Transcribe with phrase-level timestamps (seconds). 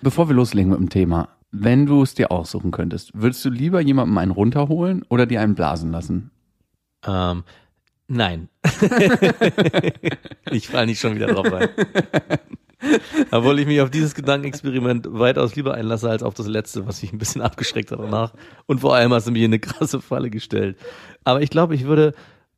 [0.00, 3.80] Bevor wir loslegen mit dem Thema, wenn du es dir aussuchen könntest, würdest du lieber
[3.80, 6.30] jemandem einen runterholen oder dir einen blasen lassen?
[7.06, 7.42] Ähm,
[8.06, 8.48] nein.
[10.50, 11.68] ich fall nicht schon wieder drauf rein.
[13.32, 17.12] Obwohl ich mich auf dieses Gedankenexperiment weitaus lieber einlasse als auf das letzte, was mich
[17.12, 18.34] ein bisschen abgeschreckt hat danach.
[18.66, 20.78] Und vor allem hast du mich in eine krasse Falle gestellt.
[21.24, 22.14] Aber ich glaube, ich würde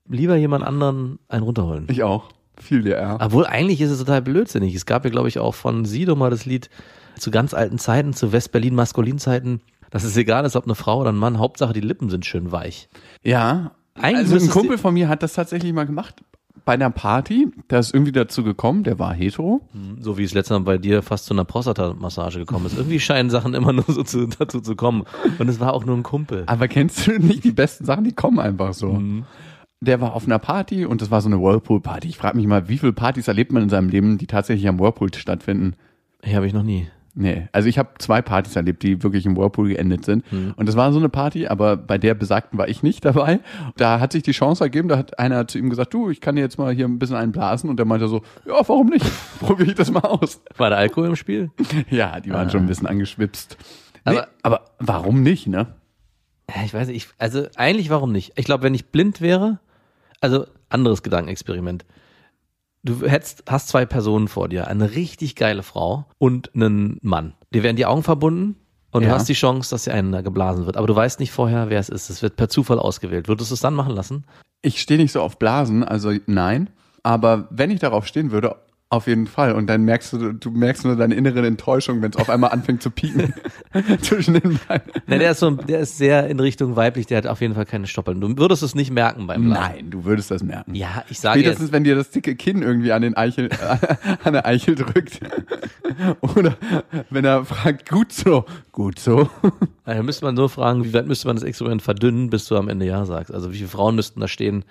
[0.06, 1.86] lieber jemand anderen einen runterholen.
[1.88, 2.28] Ich auch.
[2.60, 3.16] Viel dir eher.
[3.20, 4.74] Obwohl eigentlich ist es total blödsinnig.
[4.74, 6.68] Es gab ja, glaube ich, auch von Sido mal das Lied
[7.20, 9.60] zu ganz alten Zeiten, zu West-Berlin-Maskulin-Zeiten,
[9.90, 12.52] dass es egal ist, ob eine Frau oder ein Mann, Hauptsache die Lippen sind schön
[12.52, 12.88] weich.
[13.22, 13.72] Ja.
[13.94, 16.22] Eigentlich also ein Kumpel von mir hat das tatsächlich mal gemacht.
[16.64, 19.60] Bei einer Party, da ist irgendwie dazu gekommen, der war hetero.
[19.98, 22.76] So wie es letztes Mal bei dir fast zu einer Prostata-Massage gekommen ist.
[22.76, 25.04] Irgendwie scheinen Sachen immer nur so zu, dazu zu kommen.
[25.38, 26.44] Und es war auch nur ein Kumpel.
[26.46, 28.92] Aber kennst du nicht die besten Sachen, die kommen einfach so.
[28.92, 29.24] Mhm.
[29.80, 32.06] Der war auf einer Party und das war so eine Whirlpool-Party.
[32.08, 34.78] Ich frage mich mal, wie viele Partys erlebt man in seinem Leben, die tatsächlich am
[34.78, 35.74] Whirlpool stattfinden?
[36.22, 36.88] Hier habe ich noch nie.
[37.22, 40.24] Nee, also ich habe zwei Partys erlebt, die wirklich im Whirlpool geendet sind.
[40.56, 43.40] Und das war so eine Party, aber bei der besagten war ich nicht dabei.
[43.76, 46.36] Da hat sich die Chance ergeben, da hat einer zu ihm gesagt, du, ich kann
[46.36, 47.68] dir jetzt mal hier ein bisschen einblasen.
[47.68, 49.04] Und der meinte so, ja, warum nicht?
[49.40, 50.40] Probiere ich das mal aus.
[50.56, 51.50] War da Alkohol im Spiel?
[51.90, 53.58] Ja, die waren schon ein bisschen angeschwipst.
[54.06, 55.66] Nee, Aber- aber warum nicht, ne?
[56.64, 56.96] Ich weiß nicht.
[56.96, 58.32] Ich, also eigentlich warum nicht?
[58.36, 59.58] Ich glaube, wenn ich blind wäre,
[60.22, 61.84] also anderes Gedankenexperiment.
[62.82, 67.34] Du hättest, hast zwei Personen vor dir, eine richtig geile Frau und einen Mann.
[67.52, 68.56] Dir werden die Augen verbunden
[68.90, 69.14] und du Ja.
[69.14, 70.76] hast die Chance, dass dir einer geblasen wird.
[70.76, 72.08] Aber du weißt nicht vorher, wer es ist.
[72.08, 73.28] Es wird per Zufall ausgewählt.
[73.28, 74.24] Würdest du es dann machen lassen?
[74.62, 76.70] Ich stehe nicht so auf Blasen, also nein.
[77.02, 78.56] Aber wenn ich darauf stehen würde,
[78.92, 79.52] auf jeden Fall.
[79.52, 82.82] Und dann merkst du, du merkst nur deine innere Enttäuschung, wenn es auf einmal anfängt
[82.82, 83.32] zu pieken
[84.02, 84.92] zwischen den beiden.
[85.06, 87.66] Ne, der ist so, der ist sehr in Richtung weiblich, der hat auf jeden Fall
[87.66, 88.20] keine Stoppeln.
[88.20, 89.74] Du würdest es nicht merken beim Blasen.
[89.74, 90.74] Nein, du würdest das merken.
[90.74, 93.48] Ja, ich sage Spätestens, jetzt, wenn dir das dicke Kinn irgendwie an den Eichel,
[94.24, 95.20] an der Eichel drückt.
[96.20, 96.56] Oder
[97.10, 99.30] wenn er fragt, gut so, gut so.
[99.84, 102.68] da müsste man nur fragen, wie weit müsste man das Experiment verdünnen, bis du am
[102.68, 103.32] Ende Ja sagst.
[103.32, 104.64] Also wie viele Frauen müssten da stehen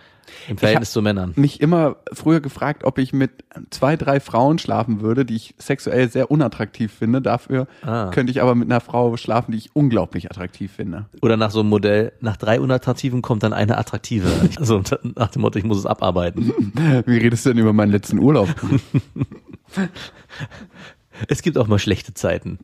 [0.48, 1.34] im Verhältnis zu Männern?
[1.36, 3.32] Mich immer früher gefragt, ob ich mit
[3.70, 7.22] zwei, drei Frauen schlafen würde, die ich sexuell sehr unattraktiv finde.
[7.22, 8.10] Dafür Ah.
[8.12, 11.06] könnte ich aber mit einer Frau schlafen, die ich unglaublich attraktiv finde.
[11.22, 14.28] Oder nach so einem Modell, nach drei unattraktiven kommt dann eine attraktive.
[14.60, 14.82] Also
[15.16, 16.52] nach dem Motto, ich muss es abarbeiten.
[17.06, 18.50] Wie redest du denn über meinen letzten Urlaub?
[21.28, 22.60] Es gibt auch mal schlechte Zeiten.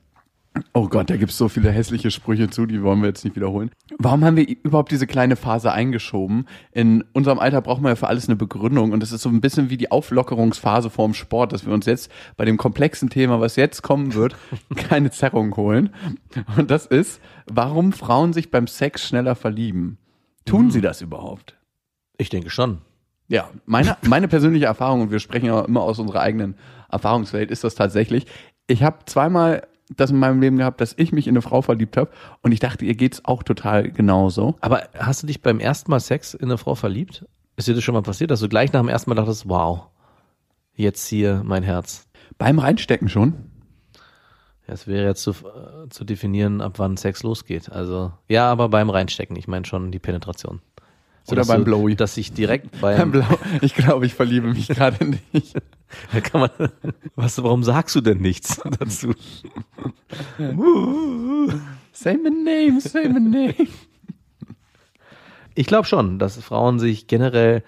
[0.74, 3.72] Oh Gott, da gibt's so viele hässliche Sprüche zu, die wollen wir jetzt nicht wiederholen.
[3.98, 6.48] Warum haben wir überhaupt diese kleine Phase eingeschoben?
[6.72, 9.42] In unserem Alter braucht man ja für alles eine Begründung und es ist so ein
[9.42, 13.56] bisschen wie die Auflockerungsphase vorm Sport, dass wir uns jetzt bei dem komplexen Thema, was
[13.56, 14.36] jetzt kommen wird,
[14.76, 15.90] keine Zerrung holen.
[16.58, 19.98] Und das ist, warum Frauen sich beim Sex schneller verlieben.
[20.46, 21.56] Tun sie das überhaupt?
[22.18, 22.80] Ich denke schon.
[23.28, 26.56] Ja, meine, meine persönliche Erfahrung, und wir sprechen ja immer aus unserer eigenen
[26.90, 28.28] Erfahrungswelt, ist das tatsächlich.
[28.68, 31.98] Ich habe zweimal das in meinem Leben gehabt, dass ich mich in eine Frau verliebt
[31.98, 32.10] habe
[32.42, 34.56] und ich dachte, ihr geht's auch total genauso.
[34.62, 37.26] Aber hast du dich beim ersten Mal Sex in eine Frau verliebt?
[37.58, 39.88] Ist dir das schon mal passiert, dass du gleich nach dem ersten Mal dachtest, wow,
[40.76, 42.08] jetzt hier mein Herz.
[42.38, 43.52] Beim Reinstecken schon.
[44.68, 47.72] Es wäre jetzt zu, äh, zu definieren, ab wann Sex losgeht.
[47.72, 49.36] Also, ja, aber beim Reinstecken.
[49.36, 50.62] Ich meine schon die Penetration.
[51.28, 51.96] Oder beim du, Blowy.
[51.96, 53.26] Dass ich direkt Beim beim.
[53.62, 55.56] Ich glaube, ich verliebe mich gerade nicht.
[56.14, 56.70] da kann man,
[57.16, 59.14] was, warum sagst du denn nichts dazu?
[61.92, 63.68] Say my name, say my name.
[65.56, 67.64] Ich glaube schon, dass Frauen sich generell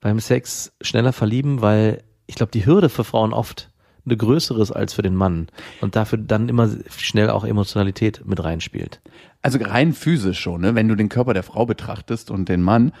[0.00, 3.70] beim Sex schneller verlieben, weil ich glaube, die Hürde für Frauen oft
[4.08, 5.48] eine größere ist als für den Mann
[5.80, 9.00] und dafür dann immer schnell auch Emotionalität mit reinspielt.
[9.42, 10.74] Also rein physisch schon, ne?
[10.74, 12.92] wenn du den Körper der Frau betrachtest und den Mann,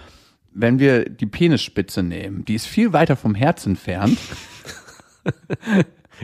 [0.52, 4.18] wenn wir die Penisspitze nehmen, die ist viel weiter vom Herz entfernt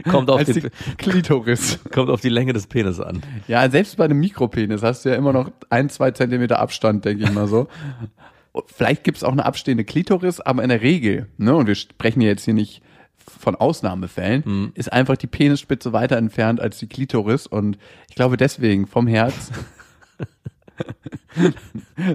[0.09, 1.79] Kommt auf, den, die Klitoris.
[1.91, 3.21] kommt auf die Länge des Penis an.
[3.47, 7.23] Ja, selbst bei einem Mikropenis hast du ja immer noch ein, zwei Zentimeter Abstand, denke
[7.23, 7.67] ich mal so.
[8.67, 12.29] Vielleicht gibt's auch eine abstehende Klitoris, aber in der Regel, ne, und wir sprechen ja
[12.29, 12.81] jetzt hier nicht
[13.27, 17.77] von Ausnahmefällen, ist einfach die Penisspitze weiter entfernt als die Klitoris und
[18.09, 19.51] ich glaube deswegen vom Herz.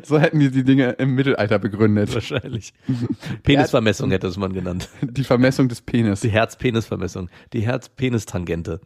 [0.03, 2.15] so hätten die die Dinge im Mittelalter begründet.
[2.15, 2.73] Wahrscheinlich.
[3.43, 4.89] Penisvermessung hätte es man genannt.
[5.03, 6.21] Die Vermessung des Penis.
[6.21, 7.29] Die Herz-Penis-Vermessung.
[7.53, 8.81] Die Herz-Penis-Tangente.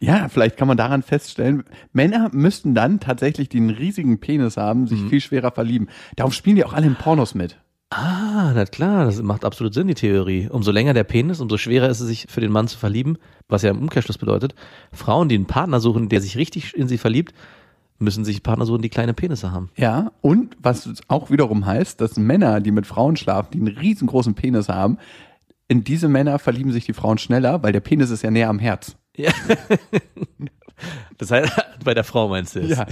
[0.00, 5.00] Ja, vielleicht kann man daran feststellen, Männer müssten dann tatsächlich, einen riesigen Penis haben, sich
[5.00, 5.10] Mhm.
[5.10, 5.88] viel schwerer verlieben.
[6.14, 7.58] Darum spielen die auch alle in Pornos mit.
[7.90, 10.48] Ah, na klar, das macht absolut Sinn, die Theorie.
[10.50, 13.16] Umso länger der Penis, umso schwerer ist es, sich für den Mann zu verlieben,
[13.48, 14.54] was ja im Umkehrschluss bedeutet,
[14.92, 17.32] Frauen, die einen Partner suchen, der sich richtig in sie verliebt,
[17.98, 19.70] müssen sich Partner suchen, die kleine Penisse haben.
[19.76, 24.34] Ja, und was auch wiederum heißt, dass Männer, die mit Frauen schlafen, die einen riesengroßen
[24.34, 24.98] Penis haben,
[25.66, 28.58] in diese Männer verlieben sich die Frauen schneller, weil der Penis ist ja näher am
[28.58, 28.96] Herz.
[29.16, 29.32] Ja.
[31.18, 31.52] Das heißt,
[31.84, 32.70] bei der Frau meinst du es?
[32.70, 32.86] Ja.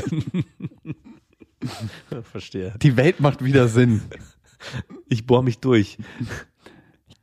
[2.23, 2.75] Verstehe.
[2.83, 4.03] Die Welt macht wieder Sinn.
[5.09, 5.99] Ich bohr mich durch.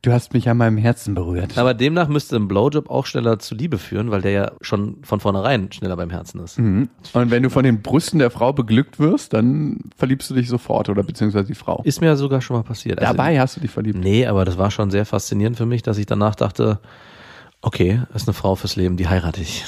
[0.02, 1.56] Du hast mich an meinem Herzen berührt.
[1.56, 5.18] Aber demnach müsste ein Blowjob auch schneller zu Liebe führen, weil der ja schon von
[5.18, 6.58] vornherein schneller beim Herzen ist.
[6.58, 6.90] Mhm.
[7.14, 10.90] Und wenn du von den Brüsten der Frau beglückt wirst, dann verliebst du dich sofort
[10.90, 11.80] oder beziehungsweise die Frau.
[11.84, 13.00] Ist mir ja sogar schon mal passiert.
[13.00, 13.98] Also- Dabei hast du dich verliebt.
[13.98, 16.80] Nee, aber das war schon sehr faszinierend für mich, dass ich danach dachte,
[17.62, 19.64] okay, das ist eine Frau fürs Leben, die heirate ich.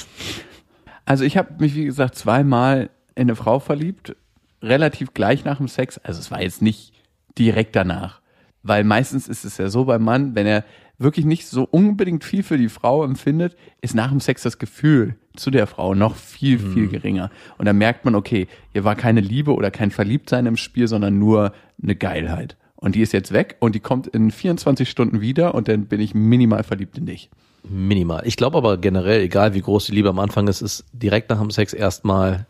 [1.05, 4.15] Also ich habe mich, wie gesagt, zweimal in eine Frau verliebt,
[4.61, 5.97] relativ gleich nach dem Sex.
[5.97, 6.93] Also es war jetzt nicht
[7.37, 8.21] direkt danach.
[8.63, 10.65] Weil meistens ist es ja so beim Mann, wenn er
[10.97, 15.15] wirklich nicht so unbedingt viel für die Frau empfindet, ist nach dem Sex das Gefühl
[15.35, 17.29] zu der Frau noch viel, viel geringer.
[17.57, 21.19] Und dann merkt man, okay, hier war keine Liebe oder kein Verliebtsein im Spiel, sondern
[21.19, 22.57] nur eine Geilheit.
[22.75, 25.99] Und die ist jetzt weg und die kommt in 24 Stunden wieder und dann bin
[25.99, 27.29] ich minimal verliebt in dich.
[27.63, 28.21] Minimal.
[28.25, 31.39] Ich glaube aber generell, egal wie groß die Liebe am Anfang ist, ist direkt nach
[31.39, 32.45] dem Sex erstmal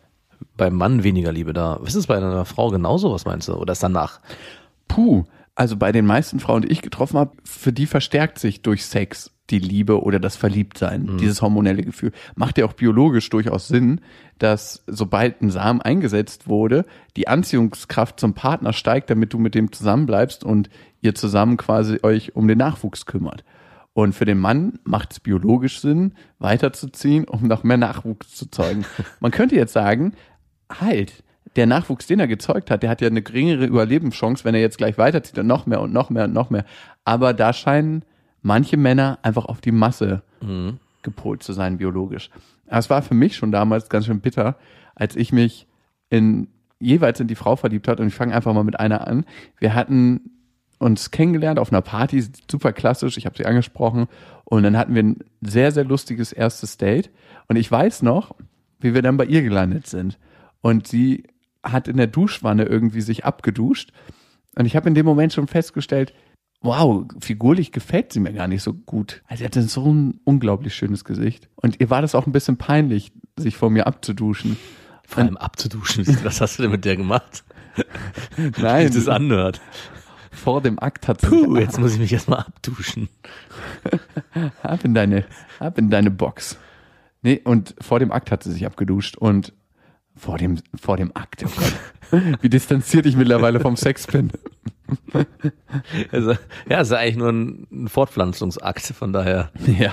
[0.55, 1.79] beim Mann weniger Liebe da.
[1.85, 3.55] Ist es bei einer Frau genauso, was meinst du?
[3.55, 4.19] Oder ist danach?
[4.87, 5.25] Puh,
[5.55, 9.31] also bei den meisten Frauen, die ich getroffen habe, für die verstärkt sich durch Sex
[9.49, 12.11] die Liebe oder das Verliebtsein, dieses hormonelle Gefühl.
[12.35, 14.01] Macht ja auch biologisch durchaus Sinn,
[14.39, 16.85] dass sobald ein Samen eingesetzt wurde,
[17.15, 20.69] die Anziehungskraft zum Partner steigt, damit du mit dem zusammenbleibst und
[21.01, 23.45] ihr zusammen quasi euch um den Nachwuchs kümmert.
[23.93, 28.85] Und für den Mann macht es biologisch Sinn, weiterzuziehen, um noch mehr Nachwuchs zu zeugen.
[29.19, 30.13] Man könnte jetzt sagen,
[30.69, 31.23] halt,
[31.55, 34.77] der Nachwuchs, den er gezeugt hat, der hat ja eine geringere Überlebenschance, wenn er jetzt
[34.77, 36.65] gleich weiterzieht und noch mehr und noch mehr und noch mehr.
[37.05, 38.03] Aber da scheinen
[38.41, 40.21] manche Männer einfach auf die Masse
[41.01, 42.29] gepolt zu sein, biologisch.
[42.67, 44.57] Aber es war für mich schon damals ganz schön bitter,
[44.95, 45.67] als ich mich
[46.09, 46.47] in
[46.79, 49.25] jeweils in die Frau verliebt hat und ich fange einfach mal mit einer an.
[49.57, 50.31] Wir hatten
[50.79, 54.07] uns kennengelernt auf einer Party, super klassisch, ich habe sie angesprochen
[54.43, 57.09] und dann hatten wir ein sehr, sehr lustiges erstes Date
[57.47, 58.35] und ich weiß noch,
[58.79, 60.19] wie wir dann bei ihr gelandet sind
[60.61, 61.23] und sie
[61.71, 63.91] hat in der Duschwanne irgendwie sich abgeduscht
[64.55, 66.13] und ich habe in dem Moment schon festgestellt,
[66.61, 69.21] wow, figurlich gefällt sie mir gar nicht so gut.
[69.27, 72.57] Also sie hatte so ein unglaublich schönes Gesicht und ihr war das auch ein bisschen
[72.57, 74.57] peinlich, sich vor mir abzuduschen.
[75.05, 76.05] Vor allem abzuduschen.
[76.23, 77.43] Was hast du denn mit der gemacht?
[78.57, 79.61] Nein, Wie das anhört.
[80.31, 83.07] vor dem Akt hat sie Puh, jetzt muss ich mich erstmal abduschen.
[84.63, 85.25] Ab in deine,
[85.59, 86.57] ab in deine Box.
[87.21, 89.53] Nee, und vor dem Akt hat sie sich abgeduscht und
[90.17, 92.21] vor dem, vor dem Akt, oh Gott.
[92.41, 94.31] Wie distanziert ich mittlerweile vom Sex bin.
[96.13, 96.31] Also,
[96.69, 99.51] ja, es ist eigentlich nur ein, ein Fortpflanzungsakt, von daher.
[99.65, 99.91] Ja,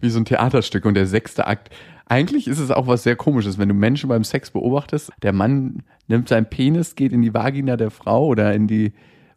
[0.00, 1.70] wie so ein Theaterstück und der sechste Akt.
[2.06, 5.10] Eigentlich ist es auch was sehr komisches, wenn du Menschen beim Sex beobachtest.
[5.22, 8.92] Der Mann nimmt seinen Penis, geht in die Vagina der Frau oder in die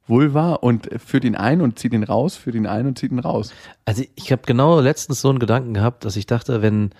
[0.07, 3.19] Vulva und führt ihn ein und zieht ihn raus, führt ihn ein und zieht ihn
[3.19, 3.53] raus.
[3.85, 6.91] Also ich habe genau letztens so einen Gedanken gehabt, dass ich dachte, wenn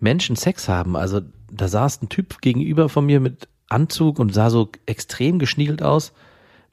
[0.00, 1.20] Menschen Sex haben, also
[1.50, 6.12] da saß ein Typ gegenüber von mir mit Anzug und sah so extrem geschniegelt aus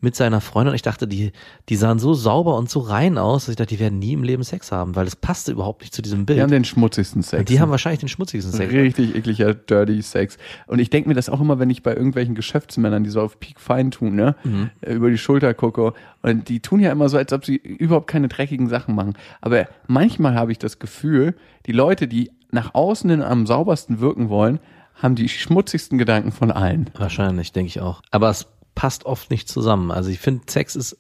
[0.04, 0.72] mit seiner Freundin.
[0.72, 1.32] Und ich dachte, die,
[1.70, 4.24] die sahen so sauber und so rein aus, dass ich dachte, die werden nie im
[4.24, 6.38] Leben Sex haben, weil das passte überhaupt nicht zu diesem Bild.
[6.38, 7.40] Die haben den schmutzigsten Sex.
[7.40, 8.72] und die haben wahrscheinlich den schmutzigsten Sex.
[8.72, 10.38] Richtig ekliger, dirty Sex.
[10.68, 13.40] Und ich denke mir das auch immer, wenn ich bei irgendwelchen Geschäftsmännern, die so auf
[13.40, 14.36] Peak Fein tun, ne,
[14.82, 15.94] äh, über die Schulter gucke.
[16.22, 19.14] Und die tun ja immer so, als ob sie überhaupt keine dreckigen Sachen machen.
[19.40, 21.34] Aber manchmal habe ich das Gefühl,
[21.66, 24.60] die Leute, die nach außen hin am saubersten wirken wollen,
[24.96, 26.90] haben die schmutzigsten Gedanken von allen.
[26.96, 28.02] Wahrscheinlich, denke ich auch.
[28.12, 29.92] Aber es passt oft nicht zusammen.
[29.92, 30.98] Also ich finde, Sex ist,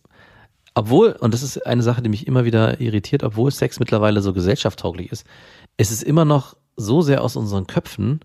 [0.74, 4.33] obwohl, und das ist eine Sache, die mich immer wieder irritiert, obwohl Sex mittlerweile so
[4.33, 5.25] gesellschaftstauglich ist,
[5.77, 8.22] es ist immer noch so sehr aus unseren Köpfen,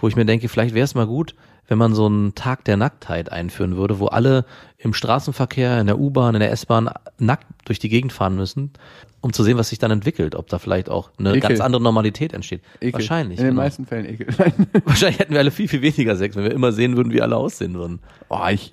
[0.00, 1.34] wo ich mir denke, vielleicht wäre es mal gut,
[1.70, 4.44] wenn man so einen Tag der Nacktheit einführen würde, wo alle
[4.76, 8.72] im Straßenverkehr, in der U-Bahn, in der S-Bahn nackt durch die Gegend fahren müssen,
[9.20, 11.42] um zu sehen, was sich dann entwickelt, ob da vielleicht auch eine Ekel.
[11.42, 12.62] ganz andere Normalität entsteht.
[12.80, 12.94] Ekel.
[12.94, 13.38] Wahrscheinlich.
[13.38, 13.62] In den genau.
[13.62, 14.26] meisten Fällen ekel.
[14.84, 17.36] Wahrscheinlich hätten wir alle viel, viel weniger Sex, wenn wir immer sehen würden, wie alle
[17.36, 18.00] aussehen würden.
[18.28, 18.72] Oh, ich,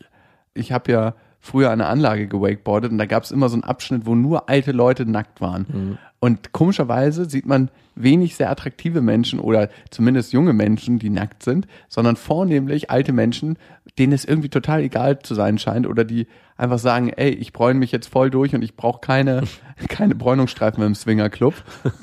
[0.56, 3.64] ich habe ja früher an einer Anlage gewakeboardet und da gab es immer so einen
[3.64, 6.00] Abschnitt, wo nur alte Leute nackt waren.
[6.20, 11.68] Und komischerweise sieht man wenig sehr attraktive Menschen oder zumindest junge Menschen, die nackt sind,
[11.90, 13.58] sondern vornehmlich alte Menschen,
[14.00, 17.80] denen es irgendwie total egal zu sein scheint oder die einfach sagen, ey, ich bräune
[17.80, 19.44] mich jetzt voll durch und ich brauche keine,
[19.90, 21.54] keine Bräunungsstreifen im Swingerclub.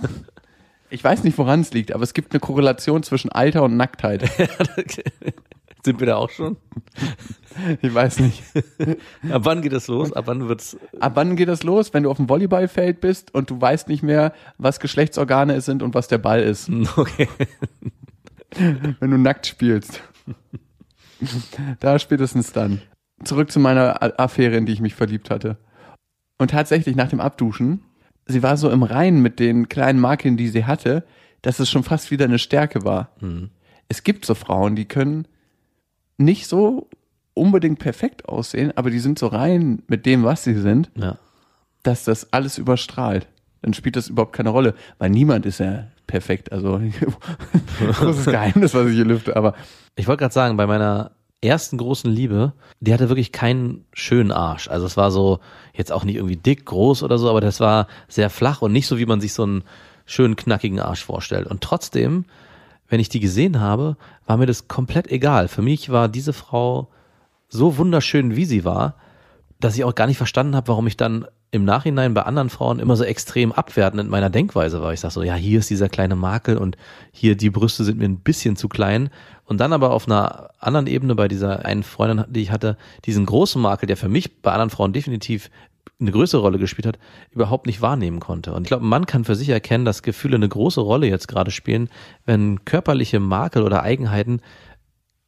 [0.90, 4.30] Ich weiß nicht, woran es liegt, aber es gibt eine Korrelation zwischen Alter und Nacktheit.
[5.84, 6.56] Sind wir da auch schon?
[7.82, 8.42] Ich weiß nicht.
[9.30, 10.12] Ab wann geht das los?
[10.12, 10.76] Ab wann wird's?
[10.98, 11.94] Ab wann geht das los?
[11.94, 15.80] Wenn du auf dem Volleyballfeld bist und du weißt nicht mehr, was Geschlechtsorgane es sind
[15.80, 16.68] und was der Ball ist.
[16.96, 17.28] Okay.
[18.98, 20.02] Wenn du nackt spielst.
[21.78, 22.82] Da spätestens dann.
[23.22, 25.56] Zurück zu meiner Affäre, in die ich mich verliebt hatte.
[26.38, 27.84] Und tatsächlich nach dem Abduschen,
[28.26, 31.04] sie war so im Reinen mit den kleinen Makeln, die sie hatte,
[31.42, 33.10] dass es schon fast wieder eine Stärke war.
[33.88, 35.28] Es gibt so Frauen, die können
[36.16, 36.88] nicht so
[37.34, 41.18] unbedingt perfekt aussehen, aber die sind so rein mit dem, was sie sind, Ja.
[41.82, 43.26] dass das alles überstrahlt.
[43.62, 46.52] Dann spielt das überhaupt keine Rolle, weil niemand ist ja perfekt.
[46.52, 46.80] Also
[47.98, 49.54] großes Geheimnis, was ich hier lüfte, aber
[49.96, 54.68] Ich wollte gerade sagen, bei meiner ersten großen Liebe, die hatte wirklich keinen schönen Arsch.
[54.68, 55.40] Also es war so,
[55.74, 58.86] jetzt auch nicht irgendwie dick, groß oder so, aber das war sehr flach und nicht
[58.86, 59.64] so, wie man sich so einen
[60.06, 61.46] schönen, knackigen Arsch vorstellt.
[61.46, 62.24] Und trotzdem,
[62.88, 65.48] wenn ich die gesehen habe, war mir das komplett egal.
[65.48, 66.88] Für mich war diese Frau
[67.48, 68.96] so wunderschön, wie sie war,
[69.60, 72.80] dass ich auch gar nicht verstanden habe, warum ich dann im Nachhinein bei anderen Frauen
[72.80, 74.92] immer so extrem abwertend in meiner Denkweise war.
[74.92, 76.76] Ich sag so, ja, hier ist dieser kleine Makel und
[77.12, 79.08] hier die Brüste sind mir ein bisschen zu klein.
[79.44, 83.24] Und dann aber auf einer anderen Ebene bei dieser einen Freundin, die ich hatte, diesen
[83.24, 85.48] großen Makel, der für mich bei anderen Frauen definitiv
[86.00, 86.98] eine größere Rolle gespielt hat,
[87.30, 88.52] überhaupt nicht wahrnehmen konnte.
[88.52, 91.50] Und ich glaube, man kann für sich erkennen, dass Gefühle eine große Rolle jetzt gerade
[91.50, 91.88] spielen,
[92.24, 94.40] wenn körperliche Makel oder Eigenheiten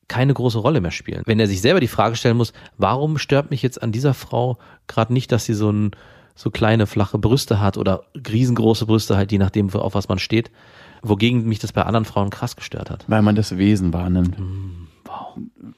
[0.08, 1.22] keine große Rolle mehr spielen.
[1.26, 4.58] Wenn er sich selber die Frage stellen muss, warum stört mich jetzt an dieser Frau
[4.86, 5.90] gerade nicht, dass sie so ein
[6.36, 10.50] so kleine flache Brüste hat oder riesengroße Brüste halt, je nachdem auf was man steht,
[11.02, 13.04] wogegen mich das bei anderen Frauen krass gestört hat.
[13.08, 14.36] weil man das Wesen wahrnimmt.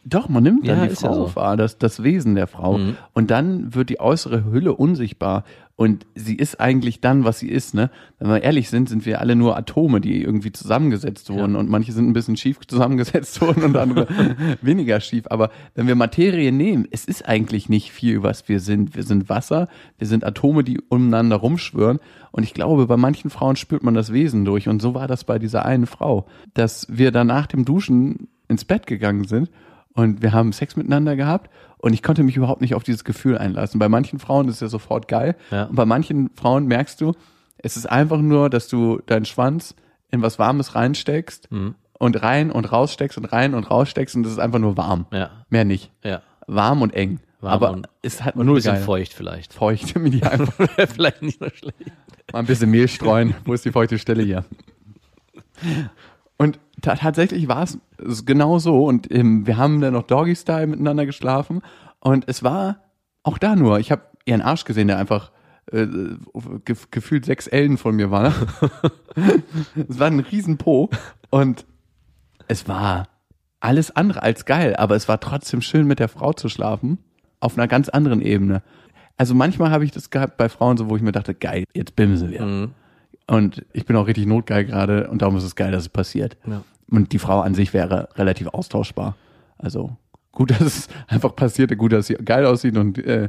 [0.05, 1.37] Doch, man nimmt dann Ja, die ist ja Frau so.
[1.37, 2.79] wahr, das, das Wesen der Frau.
[2.79, 2.97] Mhm.
[3.12, 5.45] Und dann wird die äußere Hülle unsichtbar.
[5.77, 7.73] Und sie ist eigentlich dann, was sie ist.
[7.73, 7.91] Ne?
[8.19, 11.55] Wenn wir ehrlich sind, sind wir alle nur Atome, die irgendwie zusammengesetzt wurden.
[11.55, 14.09] Und manche sind ein bisschen schief zusammengesetzt worden und andere
[14.61, 15.27] weniger schief.
[15.31, 18.97] Aber wenn wir Materie nehmen, es ist eigentlich nicht viel, was wir sind.
[18.97, 22.00] Wir sind Wasser, wir sind Atome, die umeinander rumschwören.
[22.33, 24.69] Und ich glaube, bei manchen Frauen spürt man das Wesen durch.
[24.69, 28.64] Und so war das bei dieser einen Frau, dass wir dann nach dem Duschen ins
[28.64, 29.50] Bett gegangen sind
[29.95, 33.38] und wir haben Sex miteinander gehabt und ich konnte mich überhaupt nicht auf dieses Gefühl
[33.38, 33.78] einlassen.
[33.78, 35.64] Bei manchen Frauen ist es ja sofort geil Ja.
[35.64, 37.12] und bei manchen Frauen merkst du,
[37.59, 39.75] es ist einfach nur, dass du deinen Schwanz
[40.11, 41.75] in was Warmes reinsteckst Mhm.
[41.99, 45.07] und rein und raussteckst und rein und raussteckst und es ist einfach nur warm.
[45.12, 45.90] Ja, Mehr nicht.
[46.05, 46.23] ja.
[46.47, 47.21] Warm und eng.
[47.40, 48.83] Warm Aber und- es hat Und nur ein bisschen geil.
[48.83, 49.52] feucht vielleicht.
[49.52, 50.69] Feucht im Idealfall.
[50.88, 51.93] Vielleicht nicht so schlecht.
[52.33, 53.35] Mal ein bisschen Mehl streuen.
[53.45, 54.45] Wo ist die feuchte Stelle hier?
[56.38, 57.78] Und ta tatsächlich war es
[58.25, 58.85] genau so.
[58.85, 61.61] Und ähm, wir haben dann noch Doggy-Style miteinander geschlafen.
[62.00, 62.78] Und es war
[63.25, 63.80] auch da nur.
[63.80, 65.33] Ich habe ihren Arsch gesehen, der einfach
[65.73, 65.87] äh,
[66.64, 68.33] ge gefühlt sechs Ellen von mir war.
[69.88, 70.88] es war ein riesen Po.
[71.30, 71.66] Und
[72.47, 73.09] es war
[73.61, 74.76] alles andere als geil.
[74.76, 76.99] Aber es war trotzdem schön, mit der Frau zu schlafen.
[77.40, 78.62] Auf einer ganz anderen Ebene.
[79.16, 81.97] Also manchmal habe ich das gehabt bei Frauen so, wo ich mir dachte, geil, jetzt
[81.97, 82.42] bimsen wir.
[82.42, 82.71] Mhm.
[83.28, 86.37] Und ich bin auch richtig notgeil gerade und darum ist es geil, dass es passiert.
[86.47, 86.64] Ja.
[86.90, 89.16] Und die Frau an sich wäre relativ austauschbar.
[89.58, 89.97] Also
[90.32, 93.28] gut, dass es einfach passierte, gut, dass sie geil aussieht und äh,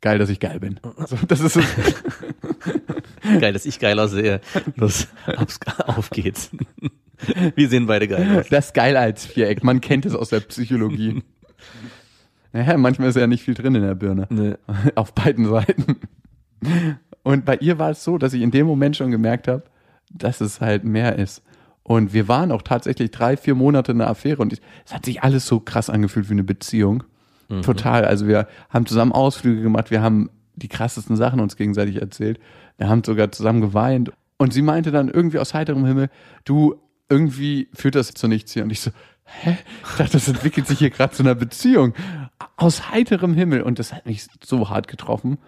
[0.00, 0.78] geil, dass ich geil bin.
[1.06, 1.64] So, das ist es.
[3.38, 4.40] Geil, dass ich geil aussehe.
[4.76, 5.06] Los,
[5.86, 6.50] auf geht's.
[7.54, 8.48] Wir sehen beide geil aus.
[8.48, 9.62] das Geilheitsviereck.
[9.62, 11.22] Man kennt es aus der Psychologie.
[12.52, 14.26] Naja, manchmal ist ja nicht viel drin in der Birne.
[14.28, 14.54] Nee.
[14.96, 16.00] Auf beiden Seiten.
[17.22, 19.64] Und bei ihr war es so, dass ich in dem Moment schon gemerkt habe,
[20.10, 21.42] dass es halt mehr ist.
[21.82, 25.22] Und wir waren auch tatsächlich drei, vier Monate in einer Affäre und es hat sich
[25.22, 27.04] alles so krass angefühlt wie eine Beziehung.
[27.62, 28.04] Total.
[28.04, 32.38] Also wir haben zusammen Ausflüge gemacht, wir haben die krassesten Sachen uns gegenseitig erzählt.
[32.78, 34.12] Wir haben sogar zusammen geweint.
[34.36, 36.10] Und sie meinte dann irgendwie aus heiterem Himmel,
[36.44, 36.76] du,
[37.08, 38.62] irgendwie führt das zu nichts hier.
[38.62, 38.92] Und ich so,
[39.24, 39.58] hä?
[39.84, 41.94] Ich dachte, das entwickelt sich hier gerade zu einer Beziehung.
[42.56, 43.62] Aus heiterem Himmel.
[43.62, 45.38] Und das hat mich so hart getroffen.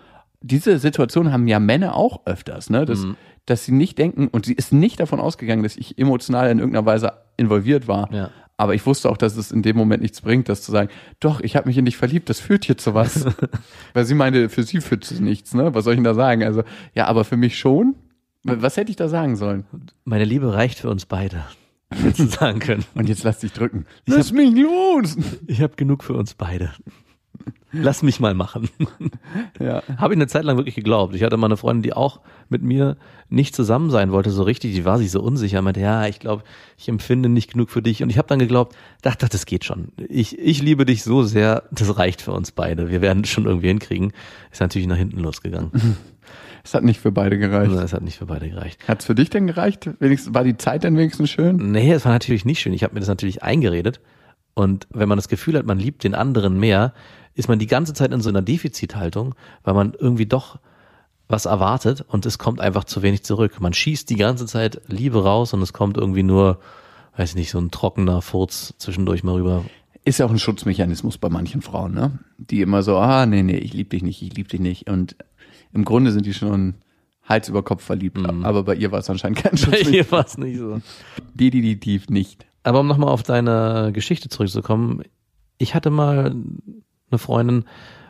[0.42, 2.84] Diese Situation haben ja Männer auch öfters, ne?
[2.84, 3.06] Dass,
[3.46, 6.86] dass sie nicht denken, und sie ist nicht davon ausgegangen, dass ich emotional in irgendeiner
[6.86, 8.12] Weise involviert war.
[8.12, 8.30] Ja.
[8.56, 11.40] Aber ich wusste auch, dass es in dem Moment nichts bringt, das zu sagen, doch,
[11.40, 13.26] ich habe mich in dich verliebt, das führt hier zu was.
[13.94, 15.74] Weil sie meinte, für sie führt es nichts, ne?
[15.74, 16.44] Was soll ich denn da sagen?
[16.44, 16.62] Also,
[16.94, 17.96] ja, aber für mich schon.
[18.44, 19.64] Was hätte ich da sagen sollen?
[20.04, 21.44] Meine Liebe reicht für uns beide.
[21.92, 22.84] Hättest sagen können.
[22.94, 23.86] Und jetzt lass dich drücken.
[24.06, 25.16] Lass mich los!
[25.46, 26.72] Ich habe genug für uns beide.
[27.72, 28.68] Lass mich mal machen.
[29.58, 29.82] Ja.
[29.96, 31.14] Habe ich eine Zeit lang wirklich geglaubt.
[31.14, 32.96] Ich hatte mal eine Freundin, die auch mit mir
[33.28, 34.74] nicht zusammen sein wollte, so richtig.
[34.74, 36.42] Die war sich so unsicher, meinte, ja, ich glaube,
[36.76, 38.02] ich empfinde nicht genug für dich.
[38.02, 39.92] Und ich habe dann geglaubt, dachte, das geht schon.
[40.08, 42.90] Ich, ich liebe dich so sehr, das reicht für uns beide.
[42.90, 44.12] Wir werden es schon irgendwie hinkriegen.
[44.50, 45.70] Ist natürlich nach hinten losgegangen.
[46.64, 47.74] Es hat nicht für beide gereicht.
[47.74, 48.78] Das hat nicht für beide gereicht.
[48.86, 49.90] Hat's für dich denn gereicht?
[49.98, 51.56] Wenigstens, war die Zeit denn wenigstens schön?
[51.72, 52.72] Nee, es war natürlich nicht schön.
[52.72, 54.00] Ich habe mir das natürlich eingeredet.
[54.54, 56.92] Und wenn man das Gefühl hat, man liebt den anderen mehr,
[57.34, 60.58] ist man die ganze Zeit in so einer Defizithaltung, weil man irgendwie doch
[61.28, 63.60] was erwartet und es kommt einfach zu wenig zurück.
[63.60, 66.58] Man schießt die ganze Zeit Liebe raus und es kommt irgendwie nur,
[67.16, 69.64] weiß ich nicht, so ein trockener Furz zwischendurch mal rüber.
[70.04, 72.18] Ist ja auch ein Schutzmechanismus bei manchen Frauen, ne?
[72.36, 74.90] Die immer so, ah, nee, nee, ich lieb dich nicht, ich lieb dich nicht.
[74.90, 75.16] Und
[75.72, 76.74] im Grunde sind die schon
[77.24, 78.18] Hals über Kopf verliebt.
[78.42, 79.92] Aber bei ihr war es anscheinend kein Schutzmechanismus.
[79.92, 80.80] Hier war es nicht so.
[81.34, 82.44] Definitiv nicht.
[82.62, 85.02] Aber um nochmal auf deine Geschichte zurückzukommen,
[85.58, 86.34] ich hatte mal
[87.10, 87.64] eine Freundin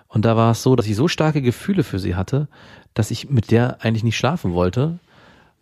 [0.09, 2.49] und da war es so, dass ich so starke Gefühle für sie hatte,
[2.95, 4.99] dass ich mit der eigentlich nicht schlafen wollte.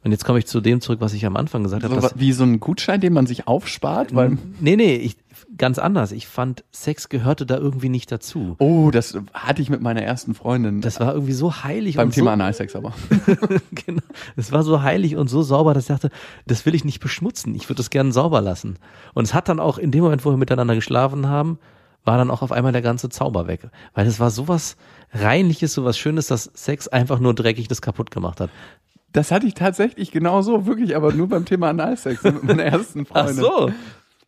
[0.03, 1.95] Und jetzt komme ich zu dem zurück, was ich am Anfang gesagt habe.
[1.95, 5.17] So, dass- wie so ein Gutschein, den man sich aufspart, weil, Nee, nee, ich,
[5.59, 6.13] ganz anders.
[6.13, 8.57] Ich fand, Sex gehörte da irgendwie nicht dazu.
[8.61, 10.81] oh, das hatte ich mit meiner ersten Freundin.
[10.81, 12.95] Das war irgendwie so heilig beim und Thema so, Analsex aber.
[13.73, 14.01] genau.
[14.37, 16.11] Es war so heilig und so sauber, dass ich dachte,
[16.47, 17.55] das will ich nicht beschmutzen.
[17.55, 18.77] Ich würde das gerne sauber lassen.
[19.13, 21.59] Und es hat dann auch in dem Moment, wo wir miteinander geschlafen haben,
[22.07, 23.69] war dann auch auf einmal der ganze Zauber weg.
[23.93, 24.77] Weil es war sowas
[25.13, 28.49] Reinliches, sowas Schönes, dass Sex einfach nur dreckig das kaputt gemacht hat.
[29.13, 33.07] Das hatte ich tatsächlich genau so, wirklich, aber nur beim Thema Analsex mit meiner ersten
[33.07, 33.45] Freundin.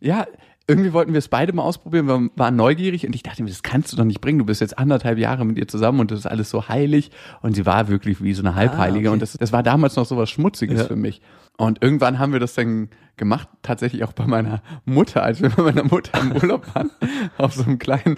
[0.01, 0.25] Ja,
[0.67, 3.63] irgendwie wollten wir es beide mal ausprobieren, wir waren neugierig und ich dachte mir, das
[3.63, 4.39] kannst du doch nicht bringen.
[4.39, 7.11] Du bist jetzt anderthalb Jahre mit ihr zusammen und das ist alles so heilig.
[7.41, 9.13] Und sie war wirklich wie so eine Halbheilige Ah, okay.
[9.13, 10.85] und das, das war damals noch so was Schmutziges Ja.
[10.87, 11.21] für mich.
[11.57, 15.63] Und irgendwann haben wir das dann gemacht, tatsächlich auch bei meiner Mutter, als wir bei
[15.63, 16.89] meiner Mutter im Urlaub waren,
[17.37, 18.17] auf so einem kleinen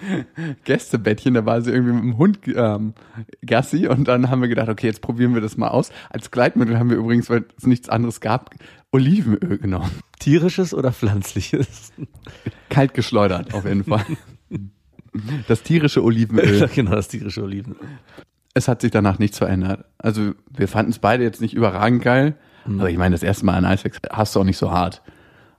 [0.64, 2.94] Gästebettchen, da war sie irgendwie mit dem Hund ähm,
[3.46, 5.92] Gassi und dann haben wir gedacht, okay, jetzt probieren wir das mal aus.
[6.10, 8.52] Als Gleitmittel haben wir übrigens, weil es nichts anderes gab,
[8.92, 9.92] Olivenöl genommen.
[10.20, 11.92] Tierisches oder pflanzliches?
[12.70, 14.06] Kalt geschleudert, auf jeden Fall.
[15.48, 16.70] Das tierische Olivenöl.
[16.74, 17.76] genau, das tierische Oliven.
[18.54, 19.86] Es hat sich danach nichts verändert.
[19.98, 23.56] Also wir fanden es beide jetzt nicht überragend geil, aber ich meine, das erste Mal
[23.56, 25.02] Analsex hast du auch nicht so hart.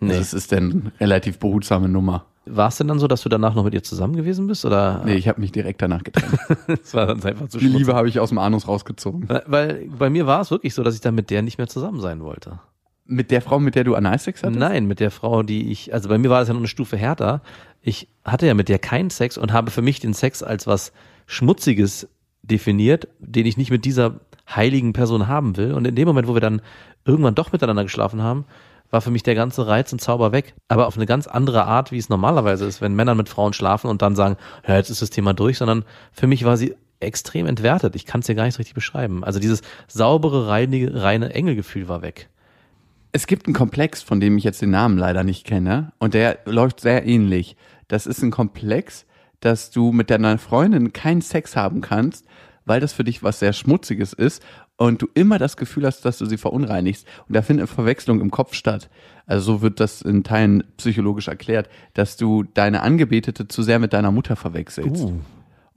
[0.01, 0.11] Nee.
[0.11, 2.27] Also es ist dann relativ behutsame Nummer.
[2.49, 4.65] War es denn dann so, dass du danach noch mit ihr zusammen gewesen bist?
[4.65, 5.03] Oder?
[5.05, 6.39] Nee, ich habe mich direkt danach getrennt.
[6.83, 9.29] es war dann einfach zu Die Liebe habe ich aus dem Anus rausgezogen.
[9.29, 11.67] Weil, weil bei mir war es wirklich so, dass ich dann mit der nicht mehr
[11.67, 12.61] zusammen sein wollte.
[13.05, 14.59] Mit der Frau, mit der du Analsex hattest?
[14.59, 16.97] Nein, mit der Frau, die ich, also bei mir war das ja noch eine Stufe
[16.97, 17.43] härter.
[17.81, 20.93] Ich hatte ja mit der keinen Sex und habe für mich den Sex als was
[21.27, 22.09] Schmutziges
[22.43, 25.73] definiert, den ich nicht mit dieser heiligen Person haben will.
[25.73, 26.63] Und in dem Moment, wo wir dann
[27.07, 28.45] irgendwann doch miteinander geschlafen haben,
[28.91, 30.55] war für mich der ganze Reiz und Zauber weg.
[30.69, 33.89] Aber auf eine ganz andere Art, wie es normalerweise ist, wenn Männer mit Frauen schlafen
[33.89, 37.47] und dann sagen, ja, jetzt ist das Thema durch, sondern für mich war sie extrem
[37.47, 37.95] entwertet.
[37.97, 39.25] Ich kann es dir gar nicht richtig beschreiben.
[39.25, 42.29] Also dieses saubere, reine, reine Engelgefühl war weg.
[43.13, 46.39] Es gibt einen Komplex, von dem ich jetzt den Namen leider nicht kenne, und der
[46.45, 47.57] läuft sehr ähnlich.
[47.89, 49.07] Das ist ein Komplex,
[49.41, 52.27] dass du mit deiner Freundin keinen Sex haben kannst,
[52.65, 54.43] weil das für dich was sehr Schmutziges ist
[54.77, 57.07] und du immer das Gefühl hast, dass du sie verunreinigst.
[57.29, 58.91] Und da findet eine Verwechslung im Kopf statt.
[59.27, 63.93] Also so wird das in Teilen psychologisch erklärt, dass du deine Angebetete zu sehr mit
[63.93, 65.07] deiner Mutter verwechselst.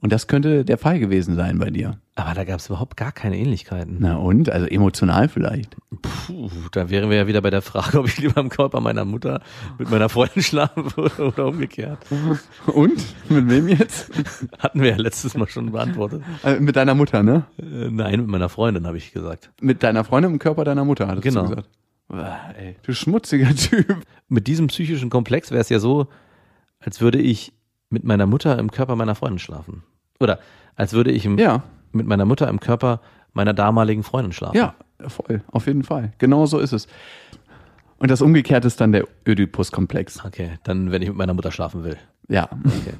[0.02, 1.98] Und das könnte der Fall gewesen sein bei dir.
[2.14, 3.96] Aber da gab es überhaupt gar keine Ähnlichkeiten.
[4.00, 4.48] Na und?
[4.50, 5.76] Also emotional vielleicht.
[6.00, 9.04] Puh, da wären wir ja wieder bei der Frage, ob ich lieber im Körper meiner
[9.04, 9.42] Mutter
[9.78, 11.98] mit meiner Freundin schlafen würde oder umgekehrt.
[12.66, 13.04] Und?
[13.28, 14.10] Mit wem jetzt?
[14.58, 16.22] Hatten wir ja letztes Mal schon beantwortet.
[16.44, 17.44] Äh, mit deiner Mutter, ne?
[17.58, 19.50] Äh, nein, mit meiner Freundin habe ich gesagt.
[19.60, 21.42] Mit deiner Freundin im Körper deiner Mutter, hattest Genau.
[21.42, 21.68] du gesagt.
[22.58, 23.96] Ey, du schmutziger Typ.
[24.28, 26.08] Mit diesem psychischen Komplex wäre es ja so,
[26.80, 27.52] als würde ich
[27.90, 29.82] mit meiner Mutter im Körper meiner Freundin schlafen.
[30.20, 30.38] Oder
[30.76, 33.00] als würde ich im, Ja, mit meiner Mutter im Körper
[33.32, 34.56] meiner damaligen Freundin schlafen.
[34.56, 34.74] ja,
[35.08, 36.12] voll, auf jeden Fall.
[36.18, 36.86] Genau so ist es.
[37.98, 40.24] Und das Umgekehrte ist dann der Ödipus-Komplex.
[40.24, 41.96] Okay, dann wenn ich mit meiner Mutter schlafen will.
[42.28, 42.48] Ja.
[42.64, 42.94] Okay.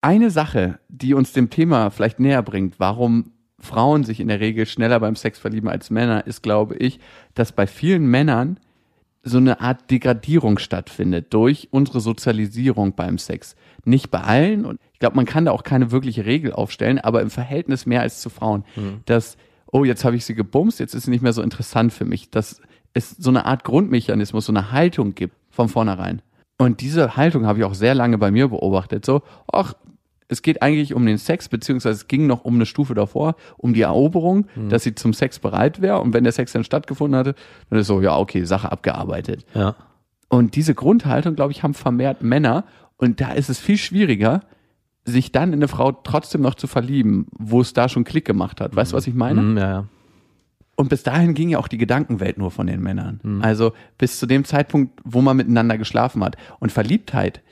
[0.00, 4.66] Eine Sache, die uns dem Thema vielleicht näher bringt, warum Frauen sich in der Regel
[4.66, 7.00] schneller beim Sex verlieben als Männer, ist, glaube ich,
[7.34, 8.60] dass bei vielen Männern
[9.28, 13.56] so eine Art Degradierung stattfindet durch unsere Sozialisierung beim Sex.
[13.84, 17.22] Nicht bei allen und ich glaube, man kann da auch keine wirkliche Regel aufstellen, aber
[17.22, 18.64] im Verhältnis mehr als zu Frauen,
[19.04, 19.36] dass,
[19.70, 22.30] oh, jetzt habe ich sie gebumst, jetzt ist sie nicht mehr so interessant für mich,
[22.30, 22.60] dass
[22.94, 26.20] es so eine Art Grundmechanismus, so eine Haltung gibt von vornherein.
[26.58, 29.04] Und diese Haltung habe ich auch sehr lange bei mir beobachtet.
[29.04, 29.74] So, ach,
[30.28, 33.72] es geht eigentlich um den Sex, beziehungsweise es ging noch um eine Stufe davor, um
[33.72, 36.00] die Eroberung, dass sie zum Sex bereit wäre.
[36.00, 37.34] Und wenn der Sex dann stattgefunden hatte,
[37.70, 39.46] dann ist so, ja, okay, Sache abgearbeitet.
[39.54, 39.74] Ja.
[40.28, 42.64] Und diese Grundhaltung, glaube ich, haben vermehrt Männer.
[42.98, 44.42] Und da ist es viel schwieriger,
[45.04, 48.60] sich dann in eine Frau trotzdem noch zu verlieben, wo es da schon Klick gemacht
[48.60, 48.76] hat.
[48.76, 49.40] Weißt du, was ich meine?
[49.40, 49.84] Mm, ja, ja.
[50.76, 53.20] Und bis dahin ging ja auch die Gedankenwelt nur von den Männern.
[53.42, 56.36] Also bis zu dem Zeitpunkt, wo man miteinander geschlafen hat.
[56.60, 57.42] Und Verliebtheit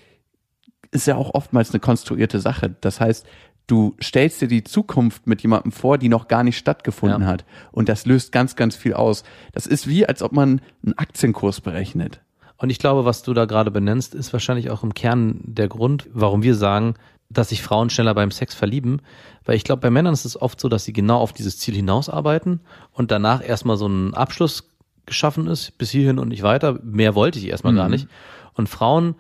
[0.91, 2.75] ist ja auch oftmals eine konstruierte Sache.
[2.81, 3.27] Das heißt,
[3.69, 7.27] Du stellst dir die Zukunft mit jemandem vor, die noch gar nicht stattgefunden Ja.
[7.27, 7.45] hat.
[7.73, 9.25] Und das löst ganz, ganz viel aus.
[9.55, 12.21] Das ist wie, als ob man einen Aktienkurs berechnet.
[12.59, 16.07] Und ich glaube, was du da gerade benennst, ist wahrscheinlich auch im Kern der Grund,
[16.13, 16.95] warum wir sagen,
[17.29, 19.01] dass sich Frauen schneller beim Sex verlieben.
[19.45, 21.75] Weil ich glaube, bei Männern ist es oft so, dass sie genau auf dieses Ziel
[21.75, 22.61] hinausarbeiten
[22.93, 24.71] und danach erstmal so ein Abschluss
[25.07, 26.79] geschaffen ist, bis hierhin und nicht weiter.
[26.85, 28.07] Mehr wollte ich erstmal gar nicht.
[28.55, 29.17] Und Frauen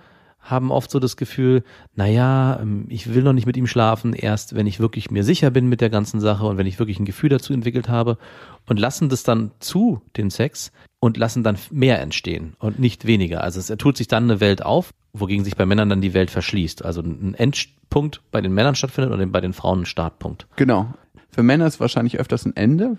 [0.50, 1.62] haben oft so das Gefühl,
[1.94, 5.50] naja, ähm, ich will noch nicht mit ihm schlafen, erst wenn ich wirklich mir sicher
[5.50, 8.18] bin mit der ganzen Sache und wenn ich wirklich ein Gefühl dazu entwickelt habe
[8.66, 13.42] und lassen das dann zu, den Sex, und lassen dann mehr entstehen und nicht weniger.
[13.42, 16.30] Also es tut sich dann eine Welt auf, wogegen sich bei Männern dann die Welt
[16.30, 16.84] verschließt.
[16.84, 20.46] Also ein Endpunkt bei den Männern stattfindet und bei den Frauen ein Startpunkt.
[20.56, 20.94] Genau.
[21.30, 22.96] Für Männer ist wahrscheinlich öfters ein Ende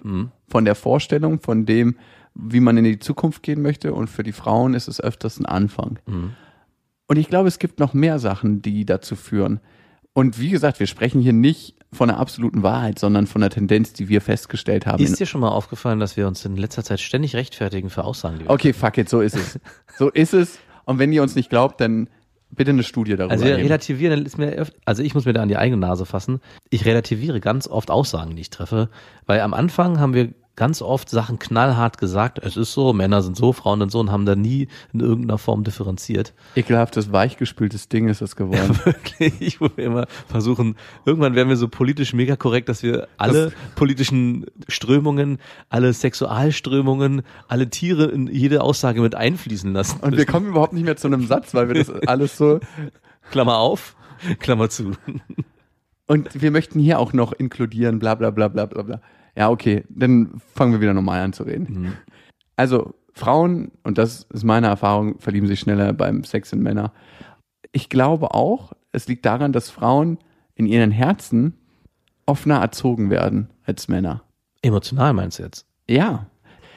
[0.47, 1.97] von der Vorstellung, von dem,
[2.36, 3.93] wie man in die Zukunft gehen möchte.
[3.93, 5.99] Und für die Frauen ist es öfters ein Anfang.
[7.08, 9.60] Und ich glaube, es gibt noch mehr Sachen, die dazu führen.
[10.13, 13.93] Und wie gesagt, wir sprechen hier nicht von einer absoluten Wahrheit, sondern von einer Tendenz,
[13.93, 15.02] die wir festgestellt haben.
[15.02, 18.39] Ist dir schon mal aufgefallen, dass wir uns in letzter Zeit ständig rechtfertigen für Aussagen,
[18.39, 19.60] die wir okay, fuck it, so ist es.
[19.98, 20.60] So ist es.
[20.86, 22.10] Und wenn ihr uns nicht glaubt, dann
[22.52, 23.32] bitte eine Studie darüber.
[23.32, 26.39] Also wir relativieren, ist mir also ich muss mir da an die eigene Nase fassen.
[26.70, 28.89] Ich relativiere ganz oft Aussagen, die ich treffe,
[29.26, 32.39] weil am Anfang haben wir ganz oft Sachen knallhart gesagt.
[32.39, 35.38] Es ist so, Männer sind so, Frauen sind so und haben da nie in irgendeiner
[35.38, 36.34] Form differenziert.
[36.56, 38.78] Ekelhaftes, weichgespültes Ding ist das geworden.
[38.84, 43.54] Wirklich, wo wir immer versuchen, irgendwann werden wir so politisch mega korrekt, dass wir alle
[43.76, 45.38] politischen Strömungen,
[45.70, 50.00] alle Sexualströmungen, alle Tiere in jede Aussage mit einfließen lassen.
[50.02, 52.60] Und wir kommen überhaupt nicht mehr zu einem Satz, weil wir das alles so
[53.30, 53.96] Klammer auf,
[54.39, 54.93] Klammer zu.
[56.08, 59.02] Und wir möchten hier auch noch inkludieren, bla bla bla bla bla bla.
[59.38, 61.93] Ja, okay, dann fangen wir wieder normal an zu reden.
[62.56, 66.91] Also Frauen, und das ist meine Erfahrung, verlieben sich schneller beim Sex in Männer.
[67.71, 70.17] Ich glaube auch, es liegt daran, dass Frauen
[70.56, 71.54] in ihren Herzen
[72.26, 74.23] offener erzogen werden als Männer.
[74.63, 75.67] Emotional meinst du jetzt?
[75.88, 76.26] Ja.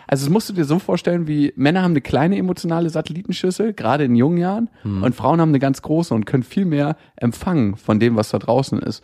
[0.07, 4.05] Also das musst du dir so vorstellen, wie Männer haben eine kleine emotionale Satellitenschüssel, gerade
[4.05, 8.01] in jungen Jahren, und Frauen haben eine ganz große und können viel mehr empfangen von
[8.01, 9.03] dem, was da draußen ist.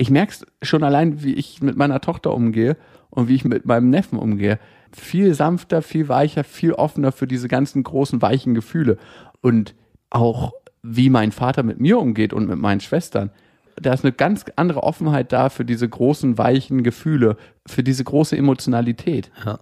[0.00, 2.76] Ich merke es schon allein, wie ich mit meiner Tochter umgehe
[3.10, 4.60] und wie ich mit meinem Neffen umgehe.
[4.92, 8.96] Viel sanfter, viel weicher, viel offener für diese ganzen großen, weichen Gefühle.
[9.40, 9.74] Und
[10.08, 10.52] auch
[10.84, 13.30] wie mein Vater mit mir umgeht und mit meinen Schwestern.
[13.74, 18.36] Da ist eine ganz andere Offenheit da für diese großen, weichen Gefühle, für diese große
[18.36, 19.32] Emotionalität.
[19.44, 19.58] Ja.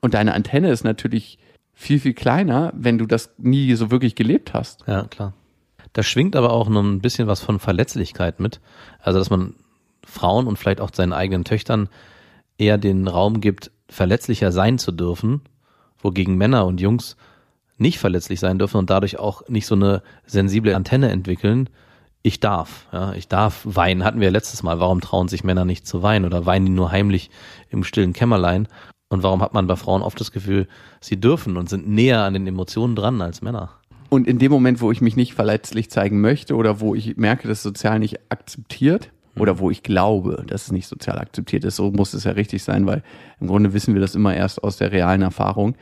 [0.00, 1.38] Und deine Antenne ist natürlich
[1.72, 4.82] viel, viel kleiner, wenn du das nie so wirklich gelebt hast.
[4.88, 5.32] Ja, klar.
[5.92, 8.60] Da schwingt aber auch noch ein bisschen was von Verletzlichkeit mit.
[8.98, 9.54] Also, dass man
[10.06, 11.88] Frauen und vielleicht auch seinen eigenen Töchtern
[12.58, 15.42] eher den Raum gibt, verletzlicher sein zu dürfen,
[15.98, 17.16] wogegen Männer und Jungs
[17.78, 21.68] nicht verletzlich sein dürfen und dadurch auch nicht so eine sensible Antenne entwickeln.
[22.22, 24.02] Ich darf, ja, ich darf weinen.
[24.02, 24.80] Hatten wir letztes Mal.
[24.80, 27.30] Warum trauen sich Männer nicht zu weinen oder weinen die nur heimlich
[27.70, 28.66] im stillen Kämmerlein?
[29.08, 30.66] Und warum hat man bei Frauen oft das Gefühl,
[31.00, 33.70] sie dürfen und sind näher an den Emotionen dran als Männer?
[34.08, 37.46] Und in dem Moment, wo ich mich nicht verletzlich zeigen möchte oder wo ich merke,
[37.46, 41.90] dass sozial nicht akzeptiert oder wo ich glaube, dass es nicht sozial akzeptiert ist, so
[41.90, 43.02] muss es ja richtig sein, weil
[43.40, 45.76] im Grunde wissen wir das immer erst aus der realen Erfahrung,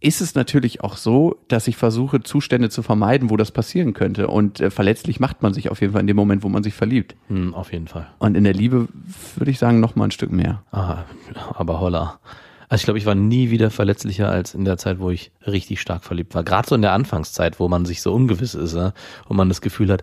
[0.00, 4.28] ist es natürlich auch so, dass ich versuche, Zustände zu vermeiden, wo das passieren könnte.
[4.28, 6.74] Und äh, verletzlich macht man sich auf jeden Fall in dem Moment, wo man sich
[6.74, 7.16] verliebt.
[7.28, 8.06] Hm, auf jeden Fall.
[8.18, 8.88] Und in der Liebe
[9.36, 10.62] würde ich sagen, noch mal ein Stück mehr.
[10.70, 11.04] Ah,
[11.54, 12.20] aber holla.
[12.68, 15.80] Also ich glaube, ich war nie wieder verletzlicher als in der Zeit, wo ich richtig
[15.80, 16.42] stark verliebt war.
[16.42, 18.92] Gerade so in der Anfangszeit, wo man sich so ungewiss ist, ja?
[19.28, 20.02] und man das Gefühl hat,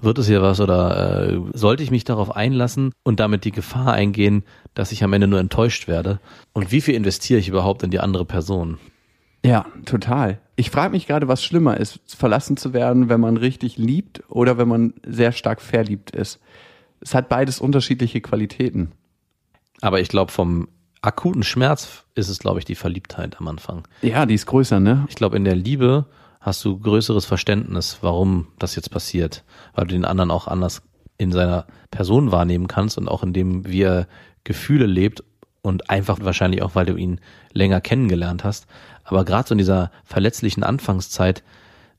[0.00, 3.92] wird es hier was oder äh, sollte ich mich darauf einlassen und damit die Gefahr
[3.92, 6.20] eingehen, dass ich am Ende nur enttäuscht werde?
[6.52, 8.78] Und wie viel investiere ich überhaupt in die andere Person?
[9.44, 10.38] Ja, total.
[10.56, 14.56] Ich frage mich gerade, was schlimmer ist, verlassen zu werden, wenn man richtig liebt oder
[14.56, 16.40] wenn man sehr stark verliebt ist.
[17.00, 18.92] Es hat beides unterschiedliche Qualitäten.
[19.82, 20.68] Aber ich glaube, vom
[21.02, 23.86] akuten Schmerz ist es, glaube ich, die Verliebtheit am Anfang.
[24.00, 25.04] Ja, die ist größer, ne?
[25.10, 26.06] Ich glaube, in der Liebe
[26.44, 30.82] hast du größeres Verständnis, warum das jetzt passiert, weil du den anderen auch anders
[31.16, 34.06] in seiner Person wahrnehmen kannst und auch in dem, wie er
[34.44, 35.24] Gefühle lebt
[35.62, 37.18] und einfach wahrscheinlich auch, weil du ihn
[37.52, 38.66] länger kennengelernt hast.
[39.04, 41.42] Aber gerade so in dieser verletzlichen Anfangszeit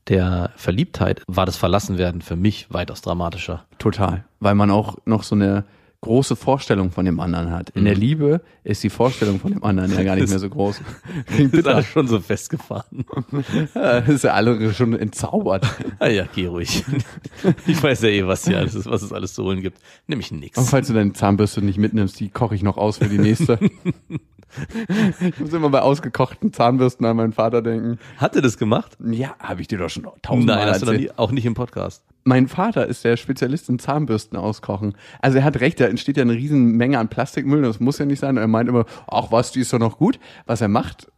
[0.06, 3.64] der Verliebtheit war das Verlassenwerden für mich weitaus dramatischer.
[3.78, 4.24] Total.
[4.38, 5.64] Weil man auch noch so eine
[6.06, 7.70] große Vorstellung von dem anderen hat.
[7.70, 10.80] In der Liebe ist die Vorstellung von dem anderen ja gar nicht mehr so groß.
[11.26, 13.04] Klingt Das ist alles schon so festgefahren.
[13.74, 15.66] Das ist ja alle schon entzaubert.
[15.98, 16.84] Ah ja, geh ruhig.
[17.66, 19.78] Ich weiß ja eh, was hier alles ist, was es alles zu holen gibt.
[20.06, 20.68] Nämlich Und nix.
[20.68, 23.58] falls du deine Zahnbürste nicht mitnimmst, die koche ich noch aus für die nächste.
[25.20, 27.98] Ich muss immer bei ausgekochten Zahnbürsten an meinen Vater denken.
[28.16, 28.96] Hat er das gemacht?
[29.00, 31.00] Ja, habe ich dir doch schon tausendmal Nein, hast du erzählt.
[31.00, 32.02] nie, auch nicht im Podcast.
[32.24, 34.96] Mein Vater ist der Spezialist in Zahnbürsten auskochen.
[35.20, 38.04] Also er hat recht, da entsteht ja eine riesen Menge an Plastikmüll, das muss ja
[38.04, 38.30] nicht sein.
[38.30, 40.18] Und er meint immer, ach was, die ist doch noch gut.
[40.44, 41.10] Was er macht,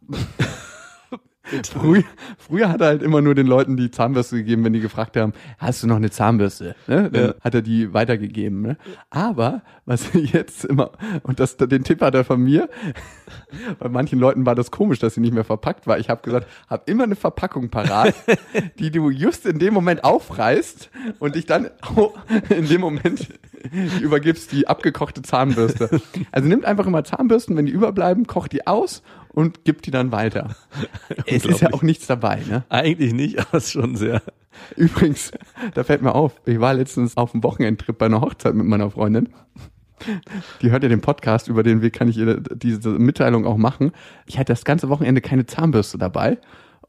[1.71, 2.03] Früher,
[2.37, 5.33] früher hat er halt immer nur den Leuten die Zahnbürste gegeben, wenn die gefragt haben,
[5.57, 6.75] hast du noch eine Zahnbürste?
[6.87, 7.09] Ne?
[7.11, 7.33] Dann Ja.
[7.41, 8.61] hat er die weitergegeben.
[8.61, 8.77] Ne?
[9.09, 10.91] Aber was jetzt immer,
[11.23, 12.69] und das, den Tipp hat er von mir,
[13.79, 15.99] bei manchen Leuten war das komisch, dass sie nicht mehr verpackt war.
[15.99, 18.13] Ich habe gesagt, hab immer eine Verpackung parat,
[18.79, 21.69] die du just in dem Moment aufreißt und dich dann
[22.49, 23.27] in dem Moment
[24.01, 26.01] übergibst die abgekochte Zahnbürste.
[26.31, 29.01] Also nimmt einfach immer Zahnbürsten, wenn die überbleiben, kocht die aus
[29.33, 30.55] und gibt die dann weiter.
[31.25, 32.63] Es ist ja auch nichts dabei, ne?
[32.69, 34.21] Eigentlich nicht, aber es ist schon sehr.
[34.75, 35.31] Übrigens,
[35.73, 38.89] da fällt mir auf, ich war letztens auf einem Wochenendtrip bei einer Hochzeit mit meiner
[38.91, 39.29] Freundin.
[40.61, 43.91] Die hört ja den Podcast, über den Weg kann ich ihr diese Mitteilung auch machen.
[44.25, 46.37] Ich hatte das ganze Wochenende keine Zahnbürste dabei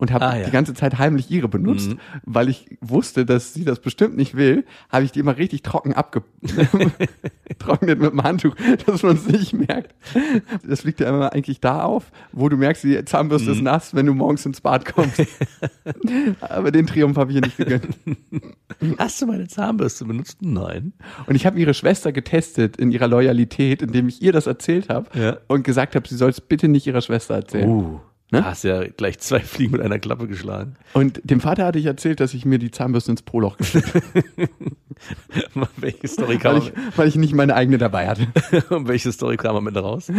[0.01, 0.45] und habe Ah, ja.
[0.47, 4.65] die ganze Zeit heimlich ihre benutzt, weil ich wusste, dass sie das bestimmt nicht will,
[4.91, 6.43] habe ich die immer richtig trocken abgetrocknet
[8.01, 8.55] mit dem Handtuch,
[8.87, 9.95] dass man es nicht merkt.
[10.67, 14.07] Das liegt ja immer eigentlich da auf, wo du merkst, die Zahnbürste ist nass, wenn
[14.07, 15.21] du morgens ins Bad kommst.
[16.41, 17.87] Aber den Triumph habe ich ihr nicht gegönnt.
[18.99, 20.39] Hast du meine Zahnbürste benutzt?
[20.41, 20.93] Nein.
[21.27, 25.07] Und ich habe ihre Schwester getestet in ihrer Loyalität, indem ich ihr das erzählt habe
[25.19, 25.37] Ja.
[25.49, 27.69] und gesagt habe, sie soll es bitte nicht ihrer Schwester erzählen.
[27.69, 28.43] Uh, Ne?
[28.43, 30.77] da hast ja gleich zwei Fliegen mit einer Klappe geschlagen.
[30.93, 35.69] Und dem Vater hatte ich erzählt, dass ich mir die Zahnbürste ins Poloch gesteckt habe,
[35.77, 38.29] welche Story kam weil ich, weil ich nicht meine eigene dabei hatte.
[38.71, 40.13] man, welche Story kam am Ende raus?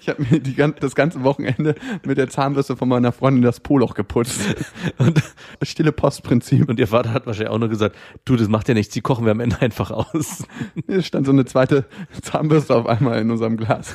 [0.00, 3.94] Ich habe mir die, das ganze Wochenende mit der Zahnbürste von meiner Freundin das Poloch
[3.94, 4.40] geputzt.
[4.98, 5.22] Und,
[5.62, 6.68] Stille Postprinzip.
[6.68, 9.24] und ihr Vater hat wahrscheinlich auch nur gesagt, du, das macht ja nichts, die kochen
[9.24, 10.44] wir am Ende einfach aus.
[10.86, 11.84] Hier stand so eine zweite
[12.22, 13.94] Zahnbürste auf einmal in unserem Glas.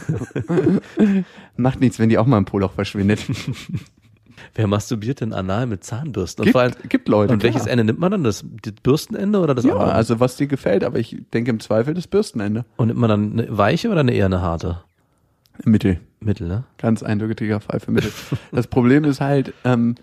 [1.58, 3.26] Macht nichts, wenn die auch mal im Poloch verschwindet.
[4.54, 6.44] Wer masturbiert denn anal mit Zahnbürsten?
[6.44, 7.34] Und Gibt, allem, gibt Leute.
[7.34, 7.72] und welches klar.
[7.74, 8.24] Ende nimmt man dann?
[8.24, 9.94] Das, das Bürstenende oder das Ja, andere?
[9.94, 12.66] also was dir gefällt, aber ich denke im Zweifel das Bürstenende.
[12.76, 14.82] Und nimmt man dann eine weiche oder eine eher eine harte?
[15.64, 16.00] Mittel.
[16.20, 16.64] Mittel, ne?
[16.78, 18.12] Ganz eindeutiger Fall für Mittel.
[18.52, 19.96] Das Problem ist halt, ähm,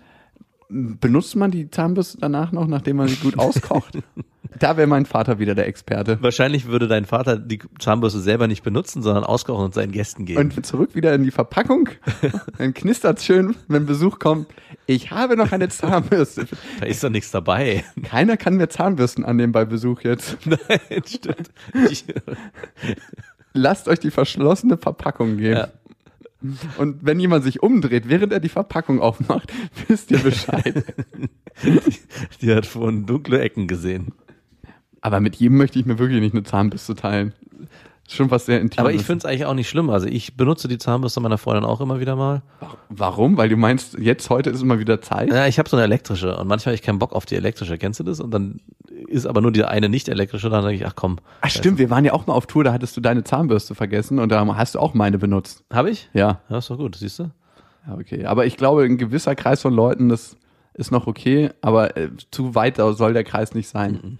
[0.73, 3.99] benutzt man die Zahnbürste danach noch, nachdem man sie gut auskocht?
[4.59, 6.17] da wäre mein Vater wieder der Experte.
[6.21, 10.39] Wahrscheinlich würde dein Vater die Zahnbürste selber nicht benutzen, sondern auskochen und seinen Gästen geben.
[10.39, 11.89] Und zurück wieder in die Verpackung.
[12.57, 14.47] Dann knistert's schön, wenn Besuch kommt.
[14.85, 16.47] Ich habe noch eine Zahnbürste.
[16.79, 17.83] da ist doch nichts dabei.
[18.03, 20.37] Keiner kann mir Zahnbürsten annehmen bei Besuch jetzt.
[20.45, 21.51] Nein, stimmt.
[23.53, 25.57] Lasst euch die verschlossene Verpackung geben.
[25.57, 25.67] Ja.
[26.77, 29.51] Und wenn jemand sich umdreht, während er die Verpackung aufmacht,
[29.87, 30.83] wisst ihr Bescheid.
[32.41, 34.13] die hat vorhin dunkle Ecken gesehen.
[35.01, 37.33] Aber mit jedem möchte ich mir wirklich nicht eine Zahnbürste teilen.
[38.07, 38.79] Ist schon was sehr Intimes.
[38.79, 39.89] Aber ich finde es eigentlich auch nicht schlimm.
[39.89, 42.41] Also ich benutze die Zahnbürste meiner Freundin auch immer wieder mal.
[42.89, 43.37] Warum?
[43.37, 45.29] Weil du meinst, jetzt heute ist immer wieder Zeit?
[45.31, 47.77] Ja, ich habe so eine elektrische und manchmal habe ich keinen Bock auf die elektrische.
[47.77, 48.19] Kennst du das?
[48.19, 48.59] Und dann
[49.07, 50.49] ist aber nur die eine nicht elektrische.
[50.49, 51.17] Dann denke ich, ach komm.
[51.41, 54.19] Ach stimmt, wir waren ja auch mal auf Tour, da hattest du deine Zahnbürste vergessen
[54.19, 55.63] und da hast du auch meine benutzt.
[55.71, 56.09] Habe ich?
[56.13, 57.31] Ja, Ja, ist doch gut, siehst du?
[57.87, 58.25] ja okay.
[58.25, 60.35] Aber ich glaube, ein gewisser Kreis von Leuten, das
[60.73, 64.19] ist noch okay, aber äh, zu weit soll der Kreis nicht sein.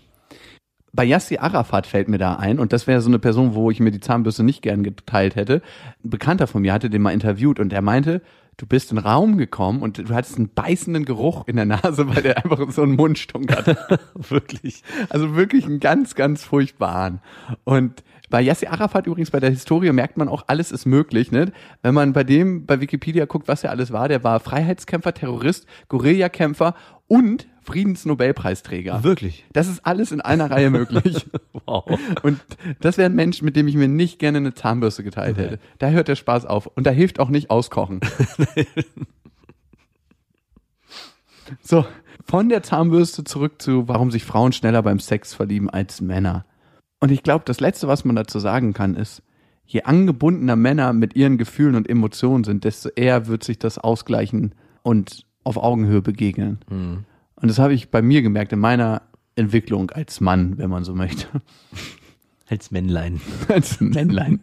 [0.95, 3.79] Bei Yassi Arafat fällt mir da ein, und das wäre so eine Person, wo ich
[3.79, 5.63] mir die Zahnbürste nicht gern geteilt hätte.
[6.03, 8.21] Ein Bekannter von mir hatte den mal interviewt und der meinte,
[8.57, 12.07] du bist in den Raum gekommen und du hattest einen beißenden Geruch in der Nase,
[12.07, 13.77] weil der einfach so einen Mundstunk hatte.
[14.13, 14.83] Wirklich.
[15.09, 17.21] Also wirklich einen ganz, ganz furchtbaren.
[17.63, 21.31] Und bei Yasser Arafat übrigens bei der Historie merkt man auch, alles ist möglich.
[21.31, 21.51] Ne?
[21.81, 25.67] Wenn man bei dem bei Wikipedia guckt, was er alles war, der war Freiheitskämpfer, Terrorist,
[25.87, 26.75] Guerillakämpfer
[27.13, 29.03] und Friedensnobelpreisträger.
[29.03, 29.45] Wirklich.
[29.53, 31.27] Das ist alles in einer Reihe möglich.
[31.65, 31.97] Wow.
[32.23, 32.41] Und
[32.81, 35.59] das wäre ein Mensch, mit dem ich mir nicht gerne eine Zahnbürste geteilt hätte.
[35.77, 36.67] Da hört der Spaß auf.
[36.67, 38.01] Und da hilft auch nicht auskochen.
[41.61, 41.85] so,
[42.25, 46.45] von der Zahnbürste zurück zu, warum sich Frauen schneller beim Sex verlieben als Männer.
[46.99, 49.23] Und ich glaube, das Letzte, was man dazu sagen kann, ist,
[49.65, 54.53] je angebundener Männer mit ihren Gefühlen und Emotionen sind, desto eher wird sich das ausgleichen
[54.81, 56.59] und auf Augenhöhe begegnen.
[56.69, 59.01] Und das habe ich bei mir gemerkt in meiner
[59.35, 61.27] Entwicklung als Mann, wenn man so möchte.
[62.49, 63.21] Als Männlein.
[63.47, 64.41] als Männlein.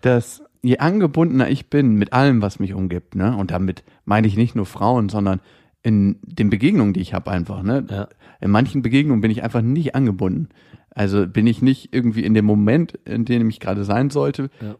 [0.00, 4.36] Dass je angebundener ich bin mit allem, was mich umgibt, ne, und damit meine ich
[4.36, 5.40] nicht nur Frauen, sondern
[5.82, 7.84] in den Begegnungen, die ich habe einfach, ne.
[7.90, 8.08] Ja.
[8.40, 10.48] In manchen Begegnungen bin ich einfach nicht angebunden.
[10.90, 14.76] Also bin ich nicht irgendwie in dem Moment, in dem ich gerade sein sollte, Ja.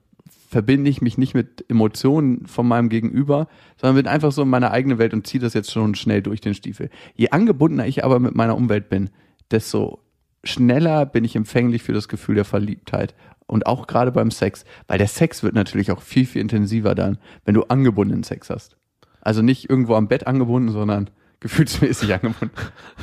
[0.49, 4.71] Verbinde ich mich nicht mit Emotionen von meinem Gegenüber, sondern bin einfach so in meiner
[4.71, 6.89] eigenen Welt und ziehe das jetzt schon schnell durch den Stiefel.
[7.15, 9.11] Je angebundener ich aber mit meiner Umwelt bin,
[9.51, 10.01] desto
[10.43, 13.15] schneller bin ich empfänglich für das Gefühl der Verliebtheit.
[13.47, 17.19] Und auch gerade beim Sex, weil der Sex wird natürlich auch viel, viel intensiver dann,
[17.45, 18.77] wenn du angebundenen Sex hast.
[19.21, 22.55] Also nicht irgendwo am Bett angebunden, sondern gefühlsmäßig angebunden.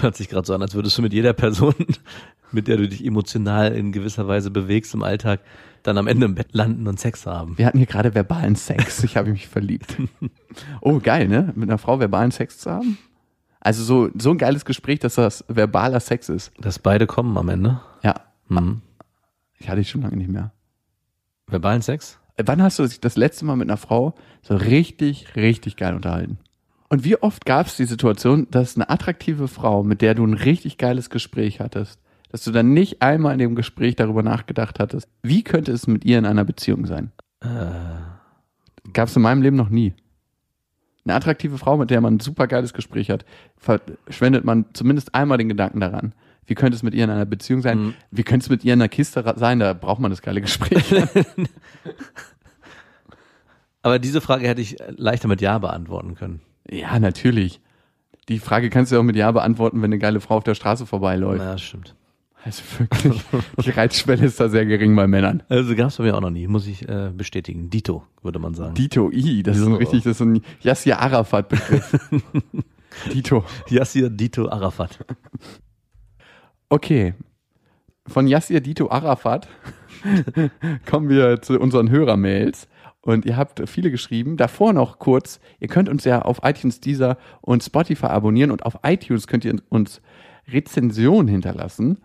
[0.02, 1.76] Hört sich gerade so an, als würdest du mit jeder Person,
[2.56, 5.42] mit der du dich emotional in gewisser Weise bewegst im Alltag,
[5.84, 7.58] dann am Ende im Bett landen und Sex haben.
[7.58, 9.04] Wir hatten hier gerade verbalen Sex.
[9.04, 9.96] Ich habe mich verliebt.
[10.80, 11.52] Oh, geil, ne?
[11.54, 12.98] Mit einer Frau verbalen Sex zu haben?
[13.60, 16.54] Also so, so ein geiles Gespräch, dass das verbaler Sex ist.
[16.58, 17.82] Dass beide kommen am Ende.
[18.04, 18.16] Ja.
[18.48, 18.82] Mhm.
[19.58, 20.54] Ich hatte ich schon lange nicht mehr.
[21.48, 22.20] Verbalen Sex?
[22.38, 26.38] Wann hast du dich das letzte Mal mit einer Frau so richtig, richtig geil unterhalten?
[26.88, 30.36] Und wie oft gab es die Situation, dass eine attraktive Frau, mit der du ein
[30.36, 35.08] richtig geiles Gespräch hattest, dass du dann nicht einmal in dem Gespräch darüber nachgedacht hattest,
[35.24, 37.12] wie könnte es mit ihr in einer Beziehung sein?
[37.42, 37.48] Äh,
[38.94, 39.94] Gab es in meinem Leben noch nie.
[41.06, 43.26] Eine attraktive Frau, mit der man ein super geiles Gespräch hat,
[43.58, 46.14] verschwendet man zumindest einmal den Gedanken daran.
[46.48, 47.80] Wie könnte es mit ihr in einer Beziehung sein?
[47.80, 47.94] Mhm.
[48.12, 49.60] Wie könnte es mit ihr in einer Kiste sein?
[49.60, 50.94] Da braucht man das geile Gespräch.
[53.82, 56.42] aber diese Frage hätte ich leichter mit Ja beantworten können.
[56.70, 57.62] ja, natürlich.
[58.28, 60.88] Die Frage kannst du auch mit Ja beantworten, wenn eine geile Frau auf der Straße
[60.88, 61.44] vorbeiläuft.
[61.44, 61.96] Ja, stimmt.
[62.46, 63.24] Also wirklich,
[63.66, 65.42] die Reizschwelle ist da sehr gering bei Männern.
[65.50, 67.72] Also gab es bei mir auch noch nie, muss ich äh, bestätigen.
[67.72, 68.76] Dito, würde man sagen.
[68.76, 71.98] Dito I, das ist ein richtig, das ist so ein Yassir Arafat Begriff.
[73.12, 73.44] Dito.
[73.68, 75.04] Yassir Dito Arafat.
[76.70, 77.16] Okay.
[78.06, 79.48] Von Yassir Dito Arafat
[80.86, 82.68] kommen wir zu unseren Hörermails.
[83.02, 84.38] Und ihr habt viele geschrieben.
[84.38, 88.78] Davor noch kurz, ihr könnt uns ja auf iTunes, Deezer und Spotify abonnieren und auf
[88.84, 90.00] iTunes könnt ihr uns
[90.48, 92.00] Rezensionen hinterlassen.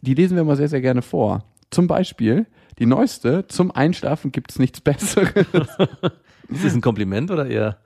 [0.00, 1.44] Die lesen wir mal sehr, sehr gerne vor.
[1.70, 2.46] Zum Beispiel
[2.78, 5.46] die neueste, zum Einschlafen gibt's nichts Besseres.
[6.48, 7.78] Ist das ein Kompliment oder eher?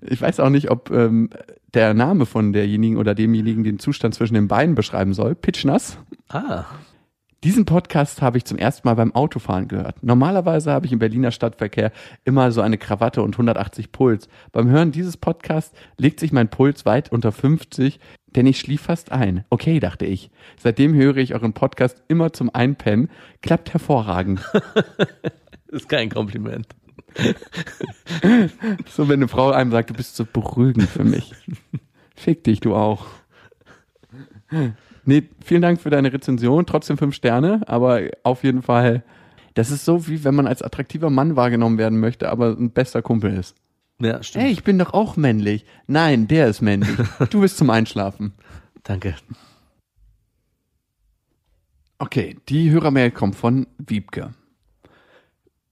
[0.00, 1.30] Ich weiß auch nicht, ob ähm,
[1.74, 5.34] der Name von derjenigen oder demjenigen den Zustand zwischen den Beinen beschreiben soll.
[5.34, 5.98] Pitchnass.
[6.28, 6.64] Ah,
[7.44, 10.02] Diesen Podcast habe ich zum ersten Mal beim Autofahren gehört.
[10.02, 11.92] Normalerweise habe ich im Berliner Stadtverkehr
[12.24, 14.28] immer so eine Krawatte und 180 Puls.
[14.52, 17.98] Beim Hören dieses Podcasts legt sich mein Puls weit unter 50,
[18.36, 19.44] denn ich schlief fast ein.
[19.50, 20.30] Okay, dachte ich.
[20.58, 23.10] Seitdem höre ich euren Podcast immer zum Einpennen.
[23.42, 24.40] Klappt hervorragend.
[25.68, 26.66] ist kein Kompliment.
[28.88, 31.32] So, wenn eine Frau einem sagt, du bist so beruhigend für mich.
[32.14, 33.06] Fick dich, du auch.
[35.04, 36.66] Nee, vielen Dank für deine Rezension.
[36.66, 39.02] Trotzdem fünf Sterne, aber auf jeden Fall,
[39.54, 43.02] das ist so, wie wenn man als attraktiver Mann wahrgenommen werden möchte, aber ein bester
[43.02, 43.56] Kumpel ist.
[44.00, 44.44] Ja, stimmt.
[44.44, 45.64] Ey, ich bin doch auch männlich.
[45.86, 46.96] Nein, der ist männlich.
[47.30, 48.32] Du bist zum Einschlafen.
[48.82, 49.14] Danke.
[51.98, 54.34] Okay, die Hörermail kommt von Wiebke.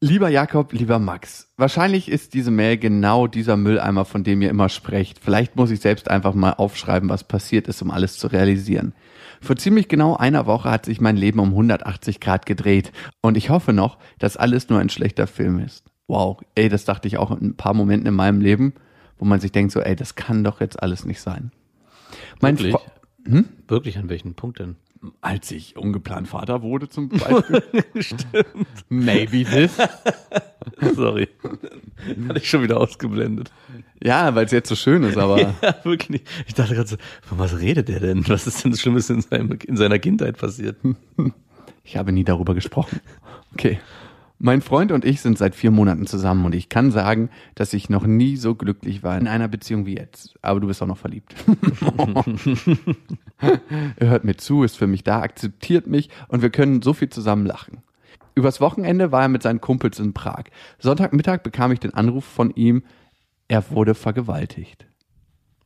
[0.00, 4.68] Lieber Jakob, lieber Max, wahrscheinlich ist diese Mail genau dieser Mülleimer, von dem ihr immer
[4.68, 5.18] sprecht.
[5.18, 8.94] Vielleicht muss ich selbst einfach mal aufschreiben, was passiert ist, um alles zu realisieren.
[9.40, 13.50] Vor ziemlich genau einer Woche hat sich mein Leben um 180 Grad gedreht und ich
[13.50, 15.84] hoffe noch, dass alles nur ein schlechter Film ist.
[16.08, 18.72] Wow, ey, das dachte ich auch in ein paar Momenten in meinem Leben,
[19.18, 21.52] wo man sich denkt so, ey, das kann doch jetzt alles nicht sein.
[22.40, 22.74] Mein Wirklich?
[22.74, 24.76] Fre- Wirklich, an welchen Punkt denn?
[25.20, 27.62] als ich ungeplant Vater wurde zum Beispiel.
[28.00, 28.66] Stimmt.
[28.88, 29.76] Maybe this.
[30.96, 31.28] Sorry.
[32.28, 33.52] Hatte ich schon wieder ausgeblendet.
[34.02, 36.22] Ja, weil es jetzt so schön ist, aber Ja, wirklich.
[36.48, 38.28] Ich dachte gerade so, von was redet der denn?
[38.28, 40.76] Was ist denn das Schlimmes in, seinem, in seiner Kindheit passiert?
[41.84, 42.98] ich habe nie darüber gesprochen.
[43.52, 43.78] Okay.
[44.40, 47.90] Mein Freund und ich sind seit vier Monaten zusammen und ich kann sagen, dass ich
[47.90, 50.38] noch nie so glücklich war in einer Beziehung wie jetzt.
[50.42, 51.34] Aber du bist auch noch verliebt.
[53.96, 57.08] er hört mir zu, ist für mich da, akzeptiert mich und wir können so viel
[57.08, 57.78] zusammen lachen.
[58.36, 60.44] Übers Wochenende war er mit seinen Kumpels in Prag.
[60.78, 62.84] Sonntagmittag bekam ich den Anruf von ihm,
[63.48, 64.86] er wurde vergewaltigt.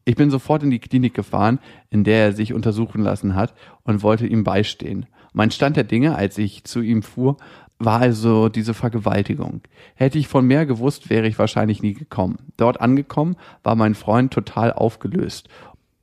[0.07, 4.03] Ich bin sofort in die Klinik gefahren, in der er sich untersuchen lassen hat und
[4.03, 5.07] wollte ihm beistehen.
[5.33, 7.37] Mein Stand der Dinge, als ich zu ihm fuhr,
[7.85, 9.63] war also diese Vergewaltigung.
[9.95, 12.39] Hätte ich von mehr gewusst, wäre ich wahrscheinlich nie gekommen.
[12.57, 15.49] Dort angekommen, war mein Freund total aufgelöst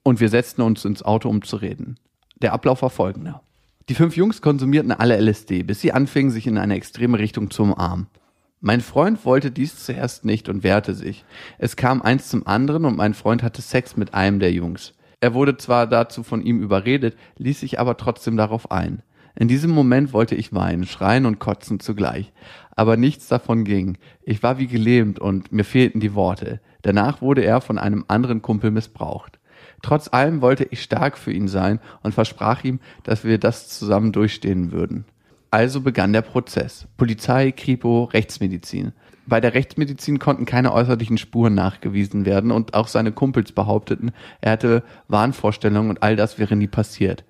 [0.03, 1.97] und wir setzten uns ins Auto, um zu reden.
[2.41, 3.41] Der Ablauf war folgender.
[3.89, 7.63] Die fünf Jungs konsumierten alle LSD, bis sie anfingen, sich in eine extreme Richtung zu
[7.63, 8.07] umarmen.
[8.61, 11.23] Mein Freund wollte dies zuerst nicht und wehrte sich.
[11.57, 14.93] Es kam eins zum anderen und mein Freund hatte Sex mit einem der Jungs.
[15.21, 19.01] Er wurde zwar dazu von ihm überredet, ließ sich aber trotzdem darauf ein.
[19.39, 22.34] In diesem Moment wollte ich weinen, schreien und kotzen zugleich.
[22.75, 23.97] Aber nichts davon ging.
[24.21, 26.59] Ich war wie gelähmt und mir fehlten die Worte.
[26.82, 29.39] Danach wurde er von einem anderen Kumpel missbraucht.
[29.82, 34.11] Trotz allem wollte ich stark für ihn sein und versprach ihm, dass wir das zusammen
[34.11, 35.05] durchstehen würden.
[35.51, 36.89] Also begann der Prozess.
[36.97, 38.91] Polizei, Kripo, Rechtsmedizin.
[39.26, 44.11] Bei der Rechtsmedizin konnten keine äußerlichen Spuren nachgewiesen werden und auch seine Kumpels behaupteten,
[44.41, 47.24] er hatte Wahnvorstellungen und all das wäre nie passiert.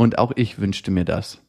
[0.00, 1.42] Und auch ich wünschte mir das.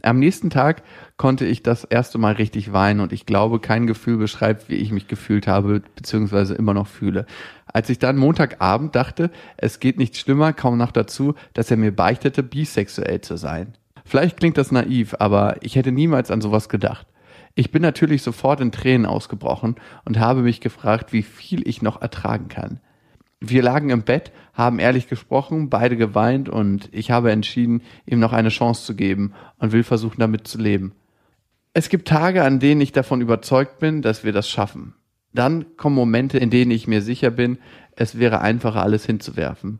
[0.00, 0.82] Am nächsten Tag
[1.18, 4.92] konnte ich das erste Mal richtig weinen und ich glaube, kein Gefühl beschreibt, wie ich
[4.92, 7.26] mich gefühlt habe, beziehungsweise immer noch fühle.
[7.66, 11.94] Als ich dann Montagabend dachte, es geht nicht schlimmer, kaum noch dazu, dass er mir
[11.94, 13.74] beichtete, bisexuell zu sein.
[14.06, 17.06] Vielleicht klingt das naiv, aber ich hätte niemals an sowas gedacht.
[17.56, 22.00] Ich bin natürlich sofort in Tränen ausgebrochen und habe mich gefragt, wie viel ich noch
[22.00, 22.80] ertragen kann.
[23.40, 28.32] Wir lagen im Bett, haben ehrlich gesprochen, beide geweint und ich habe entschieden, ihm noch
[28.32, 30.92] eine Chance zu geben und will versuchen, damit zu leben.
[31.72, 34.94] Es gibt Tage, an denen ich davon überzeugt bin, dass wir das schaffen.
[35.32, 37.58] Dann kommen Momente, in denen ich mir sicher bin,
[37.94, 39.78] es wäre einfacher, alles hinzuwerfen.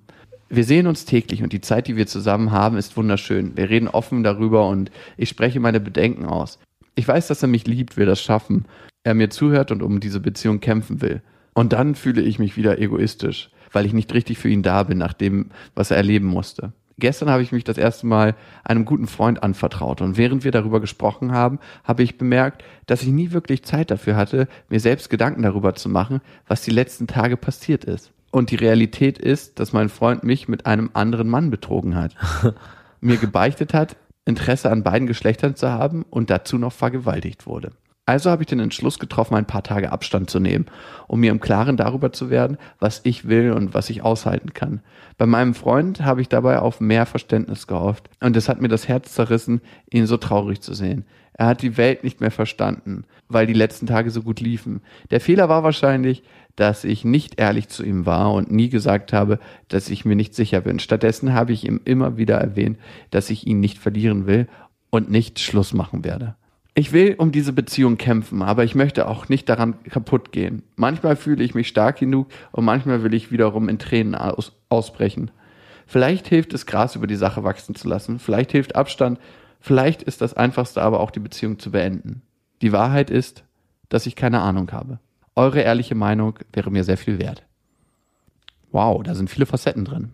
[0.49, 3.57] Wir sehen uns täglich und die Zeit, die wir zusammen haben, ist wunderschön.
[3.57, 6.59] Wir reden offen darüber und ich spreche meine Bedenken aus.
[6.95, 8.67] Ich weiß, dass er mich liebt, will das schaffen,
[9.03, 11.23] er mir zuhört und um diese Beziehung kämpfen will.
[11.59, 14.97] Und dann fühle ich mich wieder egoistisch, weil ich nicht richtig für ihn da bin,
[14.97, 16.73] nach dem, was er erleben musste.
[17.01, 20.81] Gestern habe ich mich das erste Mal einem guten Freund anvertraut und während wir darüber
[20.81, 25.43] gesprochen haben, habe ich bemerkt, dass ich nie wirklich Zeit dafür hatte, mir selbst Gedanken
[25.43, 28.13] darüber zu machen, was die letzten Tage passiert ist.
[28.31, 32.15] Und die Realität ist, dass mein Freund mich mit einem anderen Mann betrogen hat,
[33.01, 37.73] mir gebeichtet hat, Interesse an beiden Geschlechtern zu haben und dazu noch vergewaltigt wurde.
[38.09, 40.65] Also habe ich den Entschluss getroffen, ein paar Tage Abstand zu nehmen,
[41.09, 44.81] um mir im Klaren darüber zu werden, was ich will und was ich aushalten kann.
[45.19, 48.89] Bei meinem Freund habe ich dabei auf mehr Verständnis gehofft und es hat mir das
[48.89, 51.05] Herz zerrissen, ihn so traurig zu sehen.
[51.35, 54.81] Er hat die Welt nicht mehr verstanden, weil die letzten Tage so gut liefen.
[55.11, 56.23] Der Fehler war wahrscheinlich,
[56.57, 59.39] dass ich nicht ehrlich zu ihm war und nie gesagt habe,
[59.69, 60.79] dass ich mir nicht sicher bin.
[60.79, 62.79] Stattdessen habe ich ihm immer wieder erwähnt,
[63.11, 64.49] dass ich ihn nicht verlieren will
[64.89, 66.37] und nicht Schluss machen werde.
[66.79, 70.63] Ich will um diese Beziehung kämpfen, aber ich möchte auch nicht daran kaputt gehen.
[70.77, 75.33] Manchmal fühle ich mich stark genug und manchmal will ich wiederum in Tränen aus, ausbrechen.
[75.89, 78.21] Vielleicht hilft es, Gras über die Sache wachsen zu lassen.
[78.21, 79.19] Vielleicht hilft Abstand.
[79.59, 82.23] Vielleicht ist das Einfachste aber auch die Beziehung zu beenden.
[82.63, 83.43] Die Wahrheit ist,
[83.89, 85.01] dass ich keine Ahnung habe.
[85.35, 87.43] Eure ehrliche Meinung wäre mir sehr viel wert.
[88.71, 90.13] Wow, da sind viele Facetten drin.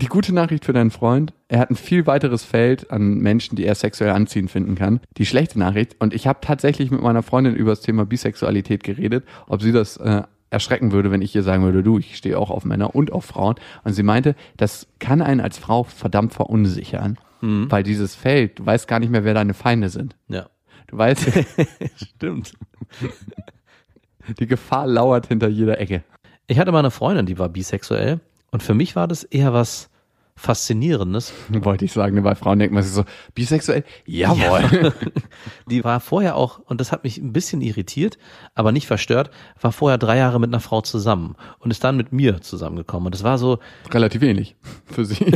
[0.00, 3.64] Die gute Nachricht für deinen Freund, er hat ein viel weiteres Feld an Menschen, die
[3.64, 5.00] er sexuell anziehend finden kann.
[5.16, 9.24] Die schlechte Nachricht, und ich habe tatsächlich mit meiner Freundin über das Thema Bisexualität geredet,
[9.48, 12.50] ob sie das äh, erschrecken würde, wenn ich ihr sagen würde, du, ich stehe auch
[12.50, 13.56] auf Männer und auf Frauen.
[13.82, 17.68] Und sie meinte, das kann einen als Frau verdammt verunsichern, mhm.
[17.68, 20.14] weil dieses Feld, du weißt gar nicht mehr, wer deine Feinde sind.
[20.28, 20.46] Ja.
[20.86, 21.28] Du weißt.
[21.96, 22.52] Stimmt.
[24.38, 26.04] Die Gefahr lauert hinter jeder Ecke.
[26.46, 28.20] Ich hatte mal eine Freundin, die war bisexuell
[28.50, 29.90] und für mich war das eher was
[30.38, 31.32] Faszinierendes.
[31.48, 33.84] Wollte ich sagen, weil Frauen denken man sich so, bisexuell?
[34.06, 34.62] Jawohl.
[34.70, 34.92] Ja.
[35.70, 38.18] Die war vorher auch, und das hat mich ein bisschen irritiert,
[38.54, 39.30] aber nicht verstört,
[39.60, 43.06] war vorher drei Jahre mit einer Frau zusammen und ist dann mit mir zusammengekommen.
[43.06, 43.58] Und das war so.
[43.90, 44.54] Relativ ähnlich
[44.86, 45.24] für sie.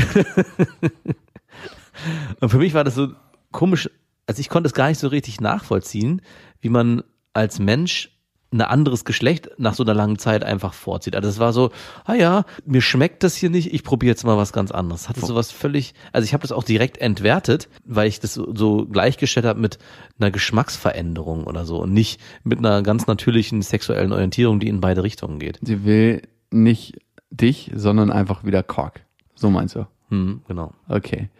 [2.41, 3.09] und für mich war das so
[3.51, 3.91] komisch,
[4.27, 6.23] also ich konnte es gar nicht so richtig nachvollziehen,
[6.61, 7.03] wie man
[7.33, 8.12] als Mensch
[8.53, 11.17] ein anderes Geschlecht nach so einer langen Zeit einfach vorzieht.
[11.17, 11.71] Also es war so,
[12.05, 15.09] ah ja, mir schmeckt das hier nicht, ich probiere jetzt mal was ganz anderes.
[15.09, 19.47] Hatte sowas völlig, also ich habe das auch direkt entwertet, weil ich das so, gleichgestellt
[19.47, 19.79] habe mit
[20.19, 25.03] einer Geschmacksveränderung oder so und nicht mit einer ganz natürlichen sexuellen Orientierung, die in beide
[25.03, 25.59] Richtungen geht.
[25.63, 26.99] Sie will nicht
[27.31, 29.01] dich, sondern einfach wieder Kork.
[29.35, 29.87] So meinst du?
[30.11, 30.75] Hm, genau.
[30.89, 31.31] Okay.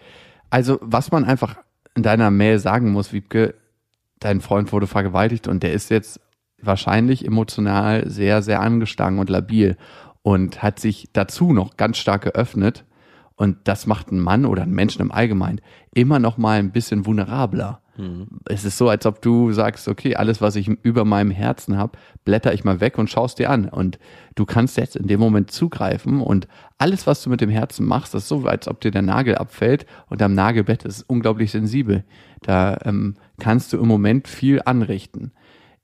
[0.51, 1.57] Also, was man einfach
[1.95, 3.55] in deiner Mail sagen muss, Wiebke,
[4.19, 6.21] dein Freund wurde vergewaltigt und der ist jetzt
[6.63, 9.77] wahrscheinlich emotional sehr, sehr angeschlagen und labil
[10.23, 12.85] und hat sich dazu noch ganz stark geöffnet.
[13.35, 15.61] Und das macht einen Mann oder einen Menschen im Allgemeinen
[15.95, 17.83] immer noch mal ein bisschen vulnerabler.
[17.97, 18.27] Mhm.
[18.47, 21.99] Es ist so, als ob du sagst, okay, alles, was ich über meinem Herzen habe,
[22.25, 23.69] blätter ich mal weg und schaust dir an.
[23.69, 23.99] Und
[24.35, 26.49] du kannst jetzt in dem Moment zugreifen und
[26.79, 29.87] alles, was du mit dem Herzen machst, ist so, als ob dir der Nagel abfällt
[30.09, 32.05] und am Nagelbett ist unglaublich sensibel.
[32.43, 35.33] Da ähm, kannst du im Moment viel anrichten.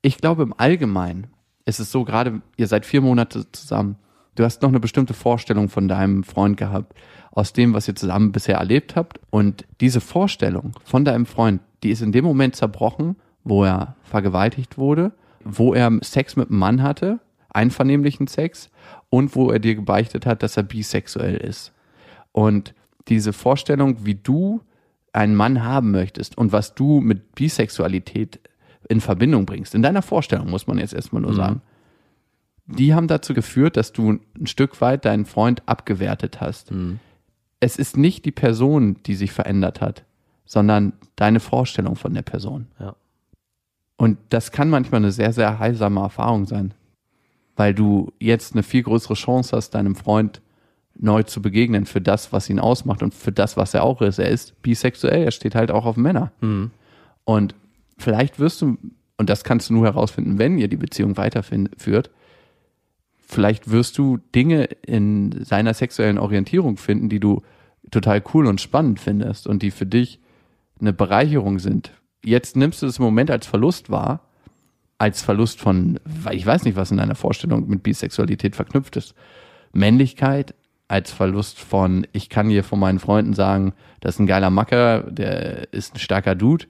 [0.02, 1.28] Ich glaube im Allgemeinen
[1.64, 3.96] ist es so, gerade ihr seid vier Monate zusammen.
[4.36, 6.94] Du hast noch eine bestimmte Vorstellung von deinem Freund gehabt,
[7.32, 9.20] aus dem, was ihr zusammen bisher erlebt habt.
[9.30, 14.78] Und diese Vorstellung von deinem Freund, die ist in dem Moment zerbrochen, wo er vergewaltigt
[14.78, 15.12] wurde,
[15.44, 17.20] wo er Sex mit einem Mann hatte,
[17.50, 18.70] einvernehmlichen Sex,
[19.10, 21.72] und wo er dir gebeichtet hat, dass er bisexuell ist.
[22.32, 22.74] Und
[23.08, 24.60] diese Vorstellung, wie du
[25.12, 28.40] einen Mann haben möchtest und was du mit Bisexualität
[28.88, 31.36] in Verbindung bringst, in deiner Vorstellung, muss man jetzt erstmal nur mhm.
[31.36, 31.62] sagen,
[32.66, 36.70] die haben dazu geführt, dass du ein Stück weit deinen Freund abgewertet hast.
[36.70, 37.00] Mhm.
[37.60, 40.04] Es ist nicht die Person, die sich verändert hat,
[40.44, 42.66] sondern deine Vorstellung von der Person.
[42.78, 42.94] Ja.
[43.96, 46.72] Und das kann manchmal eine sehr, sehr heilsame Erfahrung sein,
[47.56, 50.40] weil du jetzt eine viel größere Chance hast, deinem Freund
[50.94, 54.18] neu zu begegnen für das, was ihn ausmacht und für das, was er auch ist.
[54.18, 56.32] Er ist bisexuell, er steht halt auch auf Männer.
[56.40, 56.70] Mhm.
[57.24, 57.54] Und
[57.98, 58.78] vielleicht wirst du,
[59.16, 62.10] und das kannst du nur herausfinden, wenn ihr die Beziehung weiterführt,
[63.18, 67.42] vielleicht wirst du Dinge in seiner sexuellen Orientierung finden, die du
[67.90, 70.20] total cool und spannend findest und die für dich
[70.80, 71.92] eine Bereicherung sind.
[72.24, 74.20] Jetzt nimmst du das im Moment als Verlust wahr,
[74.98, 76.00] als Verlust von,
[76.32, 79.14] ich weiß nicht, was in deiner Vorstellung mit Bisexualität verknüpft ist.
[79.72, 80.54] Männlichkeit
[80.88, 85.02] als Verlust von, ich kann hier von meinen Freunden sagen, das ist ein geiler Macker,
[85.02, 86.66] der ist ein starker Dude.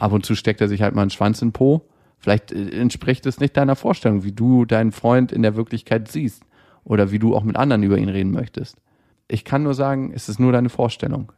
[0.00, 1.86] Ab und zu steckt er sich halt mal einen Schwanz in den Po.
[2.18, 6.42] Vielleicht äh, entspricht es nicht deiner Vorstellung, wie du deinen Freund in der Wirklichkeit siehst
[6.84, 8.76] oder wie du auch mit anderen über ihn reden möchtest.
[9.28, 11.32] Ich kann nur sagen, es ist nur deine Vorstellung.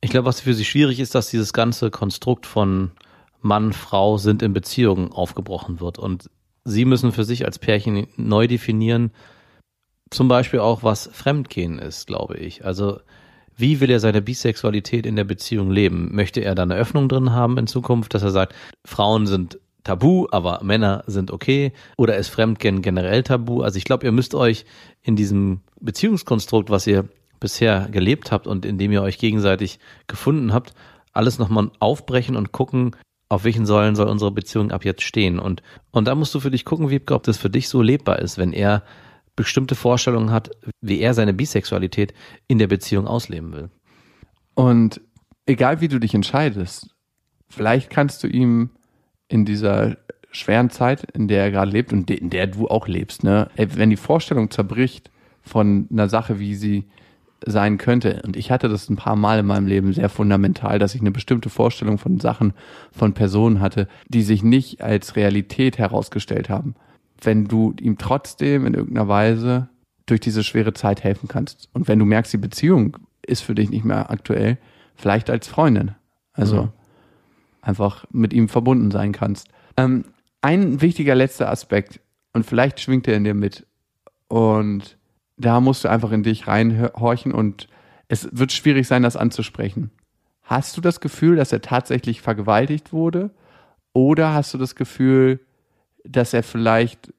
[0.00, 2.92] Ich glaube, was für sie schwierig ist, dass dieses ganze Konstrukt von
[3.42, 5.98] Mann, Frau sind in Beziehungen aufgebrochen wird.
[5.98, 6.30] Und
[6.64, 9.12] sie müssen für sich als Pärchen neu definieren,
[10.10, 12.64] zum Beispiel auch, was Fremdgehen ist, glaube ich.
[12.64, 13.00] Also,
[13.56, 16.14] wie will er seine Bisexualität in der Beziehung leben?
[16.14, 18.54] Möchte er da eine Öffnung drin haben in Zukunft, dass er sagt,
[18.84, 21.72] Frauen sind tabu, aber Männer sind okay?
[21.96, 23.62] Oder ist Fremdgehen generell tabu?
[23.62, 24.66] Also ich glaube, ihr müsst euch
[25.02, 27.08] in diesem Beziehungskonstrukt, was ihr
[27.40, 30.74] bisher gelebt habt und in dem ihr euch gegenseitig gefunden habt,
[31.12, 32.94] alles nochmal aufbrechen und gucken,
[33.28, 35.38] auf welchen Säulen soll unsere Beziehung ab jetzt stehen.
[35.38, 38.18] Und, und da musst du für dich gucken, Wiebke, ob das für dich so lebbar
[38.18, 38.82] ist, wenn er
[39.36, 42.14] bestimmte Vorstellungen hat, wie er seine Bisexualität
[42.48, 43.70] in der Beziehung ausleben will.
[44.54, 45.00] Und
[45.44, 46.94] egal wie du dich entscheidest,
[47.48, 48.70] vielleicht kannst du ihm
[49.28, 49.98] in dieser
[50.32, 53.90] schweren Zeit, in der er gerade lebt und in der du auch lebst, ne, wenn
[53.90, 55.10] die Vorstellung zerbricht
[55.42, 56.86] von einer Sache, wie sie
[57.44, 58.22] sein könnte.
[58.24, 61.10] Und ich hatte das ein paar Mal in meinem Leben sehr fundamental, dass ich eine
[61.10, 62.54] bestimmte Vorstellung von Sachen,
[62.92, 66.74] von Personen hatte, die sich nicht als Realität herausgestellt haben.
[67.22, 69.68] Wenn du ihm trotzdem in irgendeiner Weise
[70.06, 71.68] durch diese schwere Zeit helfen kannst.
[71.72, 72.96] Und wenn du merkst, die Beziehung
[73.26, 74.58] ist für dich nicht mehr aktuell,
[74.94, 75.92] vielleicht als Freundin.
[76.32, 76.72] Also mhm
[77.66, 79.48] einfach mit ihm verbunden sein kannst.
[79.76, 80.04] Ähm,
[80.40, 82.00] ein wichtiger letzter Aspekt,
[82.32, 83.66] und vielleicht schwingt er in dir mit,
[84.28, 84.96] und
[85.36, 87.68] da musst du einfach in dich reinhorchen und
[88.08, 89.90] es wird schwierig sein, das anzusprechen.
[90.42, 93.30] Hast du das Gefühl, dass er tatsächlich vergewaltigt wurde?
[93.92, 95.40] Oder hast du das Gefühl,
[96.08, 97.12] dass er vielleicht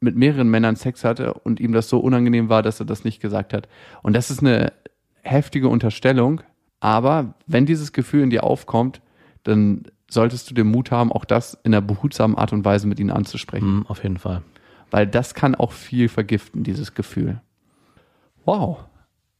[0.00, 3.20] mit mehreren Männern Sex hatte und ihm das so unangenehm war, dass er das nicht
[3.20, 3.68] gesagt hat?
[4.02, 4.72] Und das ist eine
[5.22, 6.40] heftige Unterstellung.
[6.80, 9.02] Aber wenn dieses Gefühl in dir aufkommt,
[9.42, 12.98] dann solltest du den Mut haben, auch das in einer behutsamen Art und Weise mit
[12.98, 13.80] ihnen anzusprechen.
[13.80, 14.42] Mm, auf jeden Fall.
[14.90, 17.40] Weil das kann auch viel vergiften, dieses Gefühl.
[18.44, 18.78] Wow.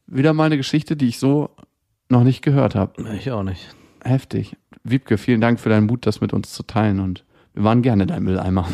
[0.07, 1.49] Wieder mal eine Geschichte, die ich so
[2.09, 3.01] noch nicht gehört habe.
[3.13, 3.75] Ich auch nicht.
[4.03, 4.55] Heftig.
[4.83, 8.05] Wiebke, vielen Dank für deinen Mut, das mit uns zu teilen und wir waren gerne
[8.07, 8.67] dein Mülleimer.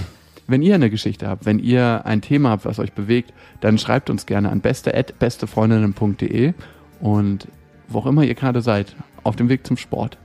[0.47, 4.09] Wenn ihr eine Geschichte habt, wenn ihr ein Thema habt, was euch bewegt, dann schreibt
[4.09, 6.53] uns gerne an beste@bestefreundinnen.de
[7.01, 7.47] und
[7.89, 10.17] wo auch immer ihr gerade seid, auf dem Weg zum Sport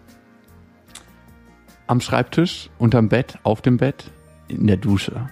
[1.93, 4.11] am Schreibtisch, unterm Bett, auf dem Bett,
[4.49, 5.29] in der Dusche,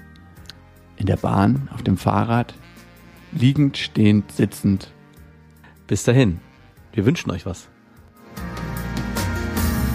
[0.96, 2.54] in der Bahn, auf dem Fahrrad,
[3.32, 4.92] liegend, stehend, sitzend.
[5.86, 6.38] Bis dahin,
[6.92, 7.68] wir wünschen euch was.